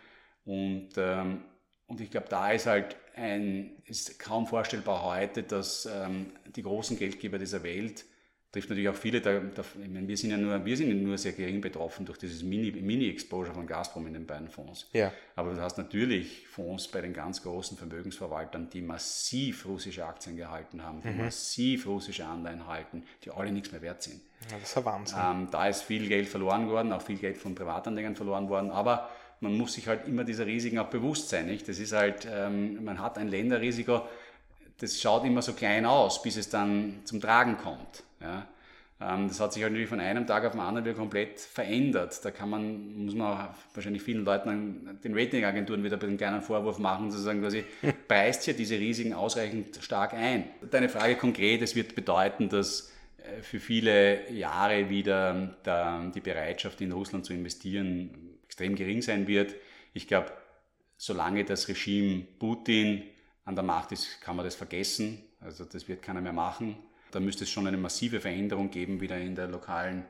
Und 0.45 0.89
ähm, 0.97 1.43
und 1.87 2.01
ich 2.01 2.09
glaube, 2.09 2.27
da 2.29 2.51
ist 2.51 2.65
halt 2.65 2.95
ein, 3.15 3.71
ist 3.85 4.17
kaum 4.19 4.47
vorstellbar 4.47 5.03
heute, 5.03 5.43
dass 5.43 5.85
ähm, 5.85 6.31
die 6.55 6.63
großen 6.63 6.97
Geldgeber 6.97 7.37
dieser 7.37 7.63
Welt, 7.63 8.05
trifft 8.53 8.69
natürlich 8.69 8.89
auch 8.89 8.95
viele, 8.95 9.19
da, 9.19 9.39
da, 9.39 9.63
meine, 9.89 10.07
wir 10.07 10.15
sind 10.15 10.29
ja 10.29 10.37
nur, 10.37 10.63
wir 10.63 10.77
sind 10.77 11.03
nur 11.03 11.17
sehr 11.17 11.31
gering 11.31 11.59
betroffen 11.59 12.05
durch 12.05 12.19
dieses 12.19 12.43
Mini-Exposure 12.43 13.49
Mini 13.49 13.55
von 13.55 13.67
Gazprom 13.67 14.05
in 14.05 14.13
den 14.13 14.27
beiden 14.27 14.47
Fonds. 14.47 14.87
Ja. 14.93 15.11
Aber 15.35 15.55
du 15.55 15.59
hast 15.59 15.79
natürlich 15.79 16.47
Fonds 16.47 16.87
bei 16.87 17.01
den 17.01 17.13
ganz 17.13 17.41
großen 17.41 17.77
Vermögensverwaltern, 17.77 18.69
die 18.69 18.83
massiv 18.83 19.65
russische 19.65 20.05
Aktien 20.05 20.37
gehalten 20.37 20.83
haben, 20.83 21.01
die 21.01 21.09
mhm. 21.09 21.25
massiv 21.25 21.87
russische 21.87 22.25
Anleihen 22.25 22.67
halten, 22.67 23.03
die 23.25 23.31
alle 23.31 23.51
nichts 23.51 23.71
mehr 23.71 23.81
wert 23.81 24.03
sind. 24.03 24.21
Ja, 24.51 24.57
das 24.59 24.69
ist 24.69 24.77
ein 24.77 24.85
Wahnsinn. 24.85 25.19
Ähm, 25.19 25.47
da 25.49 25.67
ist 25.67 25.81
viel 25.81 26.07
Geld 26.07 26.29
verloren 26.29 26.69
worden, 26.69 26.93
auch 26.93 27.01
viel 27.01 27.17
Geld 27.17 27.37
von 27.37 27.55
Privatanlegern 27.55 28.15
verloren 28.15 28.49
worden, 28.49 28.69
aber 28.69 29.09
man 29.39 29.57
muss 29.57 29.73
sich 29.73 29.87
halt 29.87 30.07
immer 30.07 30.23
dieser 30.23 30.45
Risiken 30.45 30.77
auch 30.77 30.89
bewusst 30.89 31.29
sein. 31.29 31.47
Nicht? 31.47 31.67
Das 31.67 31.79
ist 31.79 31.91
halt, 31.91 32.27
ähm, 32.31 32.83
man 32.83 32.99
hat 32.99 33.17
ein 33.17 33.27
Länderrisiko, 33.27 34.03
das 34.79 34.99
schaut 35.01 35.25
immer 35.25 35.41
so 35.41 35.53
klein 35.53 35.85
aus, 35.85 36.21
bis 36.21 36.37
es 36.37 36.49
dann 36.49 37.01
zum 37.05 37.21
Tragen 37.21 37.57
kommt. 37.57 38.03
Ja? 38.21 38.47
Ähm, 39.01 39.27
das 39.27 39.39
hat 39.39 39.53
sich 39.53 39.63
halt 39.63 39.73
natürlich 39.73 39.89
von 39.89 39.99
einem 39.99 40.25
Tag 40.25 40.45
auf 40.45 40.51
den 40.53 40.61
anderen 40.61 40.85
wieder 40.85 40.95
komplett 40.95 41.39
verändert. 41.39 42.23
Da 42.23 42.31
kann 42.31 42.49
man, 42.49 43.05
muss 43.05 43.15
man 43.15 43.49
wahrscheinlich 43.73 44.03
vielen 44.03 44.25
Leuten, 44.25 44.99
den 45.03 45.17
Ratingagenturen 45.17 45.83
wieder 45.83 46.01
einen 46.01 46.17
kleinen 46.17 46.41
Vorwurf 46.41 46.79
machen, 46.79 47.11
zu 47.11 47.17
sagen, 47.17 47.41
quasi, 47.41 47.63
preist 48.07 48.43
hier 48.43 48.53
diese 48.53 48.79
Risiken 48.79 49.13
ausreichend 49.13 49.77
stark 49.81 50.13
ein. 50.13 50.45
Deine 50.69 50.89
Frage 50.89 51.15
konkret, 51.15 51.61
es 51.61 51.75
wird 51.75 51.95
bedeuten, 51.95 52.49
dass 52.49 52.91
äh, 53.17 53.41
für 53.41 53.59
viele 53.59 54.31
Jahre 54.31 54.89
wieder 54.89 55.55
der, 55.65 56.11
die 56.13 56.21
Bereitschaft 56.21 56.81
in 56.81 56.91
Russland 56.91 57.25
zu 57.25 57.33
investieren 57.33 58.33
extrem 58.45 58.75
gering 58.75 59.01
sein 59.01 59.27
wird. 59.27 59.55
Ich 59.93 60.07
glaube, 60.07 60.31
solange 60.97 61.43
das 61.43 61.67
Regime 61.67 62.23
Putin 62.37 63.03
an 63.45 63.55
der 63.55 63.63
Macht 63.63 63.91
ist, 63.91 64.21
kann 64.21 64.35
man 64.35 64.45
das 64.45 64.55
vergessen. 64.55 65.21
Also 65.39 65.65
das 65.65 65.87
wird 65.87 66.01
keiner 66.01 66.21
mehr 66.21 66.33
machen. 66.33 66.77
Da 67.11 67.19
müsste 67.19 67.43
es 67.43 67.49
schon 67.49 67.67
eine 67.67 67.77
massive 67.77 68.19
Veränderung 68.19 68.69
geben 68.71 69.01
wieder 69.01 69.17
in 69.19 69.35
der 69.35 69.47
lokalen 69.47 70.05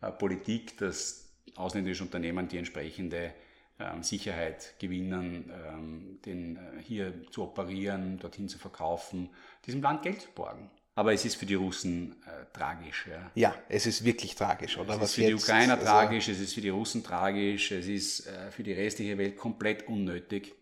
äh, 0.00 0.10
Politik, 0.10 0.76
dass 0.78 1.30
ausländische 1.54 2.02
Unternehmen 2.02 2.48
die 2.48 2.58
entsprechende 2.58 3.32
ähm, 3.78 4.02
Sicherheit 4.02 4.74
gewinnen, 4.78 5.50
ähm, 5.50 6.18
den, 6.24 6.56
äh, 6.56 6.82
hier 6.82 7.14
zu 7.30 7.44
operieren, 7.44 8.18
dorthin 8.18 8.48
zu 8.48 8.58
verkaufen, 8.58 9.30
diesem 9.66 9.80
Land 9.80 10.02
Geld 10.02 10.20
zu 10.20 10.28
borgen. 10.34 10.70
Aber 10.94 11.14
es 11.14 11.24
ist 11.24 11.36
für 11.36 11.46
die 11.46 11.54
Russen 11.54 12.16
äh, 12.26 12.44
tragisch. 12.52 13.06
Ja. 13.08 13.30
ja, 13.34 13.54
es 13.68 13.86
ist 13.86 14.04
wirklich 14.04 14.34
tragisch, 14.34 14.76
oder? 14.76 14.94
Es 14.94 15.00
Was 15.00 15.08
ist 15.10 15.14
für 15.14 15.26
die 15.26 15.34
Ukrainer 15.34 15.74
also 15.74 15.86
tragisch, 15.86 16.28
es 16.28 16.38
ist 16.38 16.52
für 16.52 16.60
die 16.60 16.68
Russen 16.68 17.02
tragisch, 17.02 17.72
es 17.72 17.86
ist 17.86 18.26
äh, 18.26 18.50
für 18.50 18.62
die 18.62 18.72
restliche 18.72 19.16
Welt 19.16 19.38
komplett 19.38 19.88
unnötig 19.88 20.54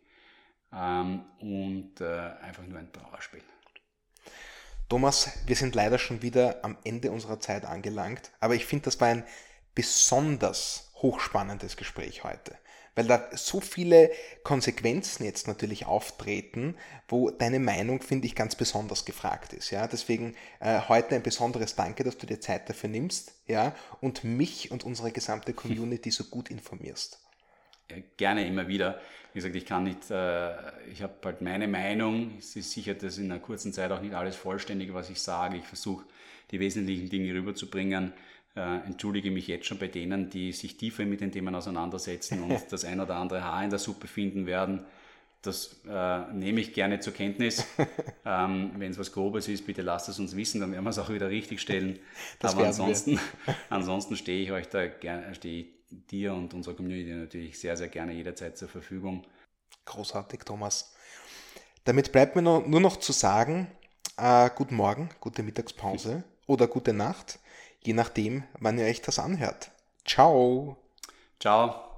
ähm, 0.73 1.25
und 1.41 2.01
äh, 2.01 2.33
einfach 2.43 2.67
nur 2.67 2.79
ein 2.79 2.93
Trauerspiel. 2.93 3.43
Thomas, 4.89 5.31
wir 5.47 5.55
sind 5.55 5.75
leider 5.77 5.99
schon 5.99 6.23
wieder 6.23 6.65
am 6.65 6.77
Ende 6.83 7.13
unserer 7.13 7.39
Zeit 7.39 7.65
angelangt, 7.65 8.33
aber 8.41 8.57
ich 8.57 8.67
finde, 8.67 8.87
das 8.87 9.01
war 9.01 9.09
ein 9.09 9.25
besonders 9.75 10.91
hochspannendes 10.97 11.77
Gespräch 11.77 12.25
heute. 12.25 12.57
weil 12.97 13.07
da 13.07 13.29
so 13.37 13.61
viele 13.61 14.11
Konsequenzen 14.43 15.25
jetzt 15.25 15.47
natürlich 15.47 15.87
auftreten, 15.87 16.77
wo 17.09 17.31
deine 17.31 17.61
Meinung, 17.61 18.03
finde 18.03 18.27
ich, 18.27 18.35
ganz 18.35 18.57
besonders 18.57 19.05
gefragt 19.05 19.53
ist. 19.53 19.71
Ja? 19.71 19.87
Deswegen 19.87 20.35
äh, 20.59 20.81
heute 20.89 21.15
ein 21.15 21.23
besonderes 21.23 21.77
Danke, 21.77 22.03
dass 22.03 22.19
du 22.19 22.27
dir 22.27 22.41
Zeit 22.41 22.69
dafür 22.69 22.91
nimmst 22.91 23.33
ja? 23.47 23.77
und 24.01 24.25
mich 24.25 24.73
und 24.73 24.83
unsere 24.83 25.13
gesamte 25.13 25.55
Community 25.55 26.11
so 26.11 26.25
gut 26.25 26.51
informierst. 26.51 27.21
Ja, 27.91 27.97
gerne 28.17 28.47
immer 28.47 28.69
wieder. 28.69 29.01
Wie 29.33 29.39
gesagt, 29.39 29.55
ich 29.55 29.67
kann 29.67 29.85
nicht, 29.85 30.11
äh, 30.11 30.51
ich 30.91 31.03
habe 31.03 31.15
halt 31.25 31.41
meine 31.41 31.69
Meinung. 31.69 32.33
Es 32.39 32.57
ist 32.57 32.73
sicher, 32.73 32.95
dass 32.95 33.19
in 33.19 33.31
einer 33.31 33.41
kurzen 33.41 33.73
Zeit 33.73 33.93
auch 33.93 34.01
nicht 34.01 34.15
alles 34.15 34.37
vollständig, 34.37 34.93
was 34.93 35.11
ich 35.11 35.21
sage. 35.21 35.57
Ich 35.57 35.65
versuche, 35.65 36.05
die 36.51 36.59
wesentlichen 36.59 37.09
Dinge 37.09 37.33
rüberzubringen. 37.33 38.13
Äh, 38.57 38.79
entschuldige 38.87 39.31
mich 39.31 39.47
jetzt 39.47 39.67
schon 39.67 39.79
bei 39.79 39.87
denen, 39.87 40.29
die 40.29 40.53
sich 40.53 40.77
tiefer 40.77 41.05
mit 41.05 41.21
den 41.21 41.31
Themen 41.31 41.55
auseinandersetzen 41.55 42.43
und 42.43 42.61
das 42.73 42.85
ein 42.85 43.01
oder 43.01 43.15
andere 43.17 43.45
Haar 43.45 43.63
in 43.63 43.71
der 43.71 43.79
Suppe 43.79 44.09
finden 44.09 44.47
werden. 44.47 44.85
Das 45.43 45.81
äh, 45.89 46.33
nehme 46.33 46.61
ich 46.61 46.75
gerne 46.75 47.01
zur 47.01 47.15
Kenntnis. 47.15 47.67
ähm, 48.27 48.73
Wenn 48.77 48.91
es 48.91 48.99
was 48.99 49.13
Grobes 49.13 49.49
ist, 49.49 49.65
bitte 49.65 49.83
lasst 49.83 50.09
es 50.09 50.19
uns 50.19 50.37
wissen, 50.37 50.61
dann 50.61 50.73
werden 50.73 50.85
wir 50.85 50.91
es 50.91 50.99
auch 50.99 51.09
wieder 51.09 51.31
richtig 51.31 51.61
stellen. 51.61 51.99
Aber 52.43 52.67
ansonsten, 52.67 53.19
ansonsten 53.71 54.17
stehe 54.17 54.43
ich 54.43 54.53
euch 54.53 54.69
da 54.69 54.87
gerne, 54.87 55.35
stehe 55.35 55.67
dir 55.91 56.35
und 56.35 56.55
unserer 56.55 56.75
Community 56.75 57.13
natürlich 57.13 57.59
sehr, 57.59 57.77
sehr 57.77 57.89
gerne 57.89 58.13
jederzeit 58.13 58.57
zur 58.57 58.69
Verfügung. 58.69 59.27
Großartig, 59.85 60.41
Thomas. 60.45 60.95
Damit 61.85 62.13
bleibt 62.13 62.37
mir 62.37 62.43
nur 62.43 62.81
noch 62.81 62.97
zu 62.97 63.13
sagen, 63.13 63.67
äh, 64.17 64.51
guten 64.55 64.77
Morgen, 64.77 65.09
gute 65.21 65.43
Mittagspause 65.43 66.25
oder 66.47 66.67
gute 66.69 66.93
Nacht 66.93 67.39
je 67.83 67.93
nachdem, 67.93 68.45
wann 68.59 68.79
ihr 68.79 68.87
euch 68.87 69.03
das 69.03 69.19
anhört. 69.19 69.71
Ciao. 70.05 70.77
Ciao. 71.39 71.90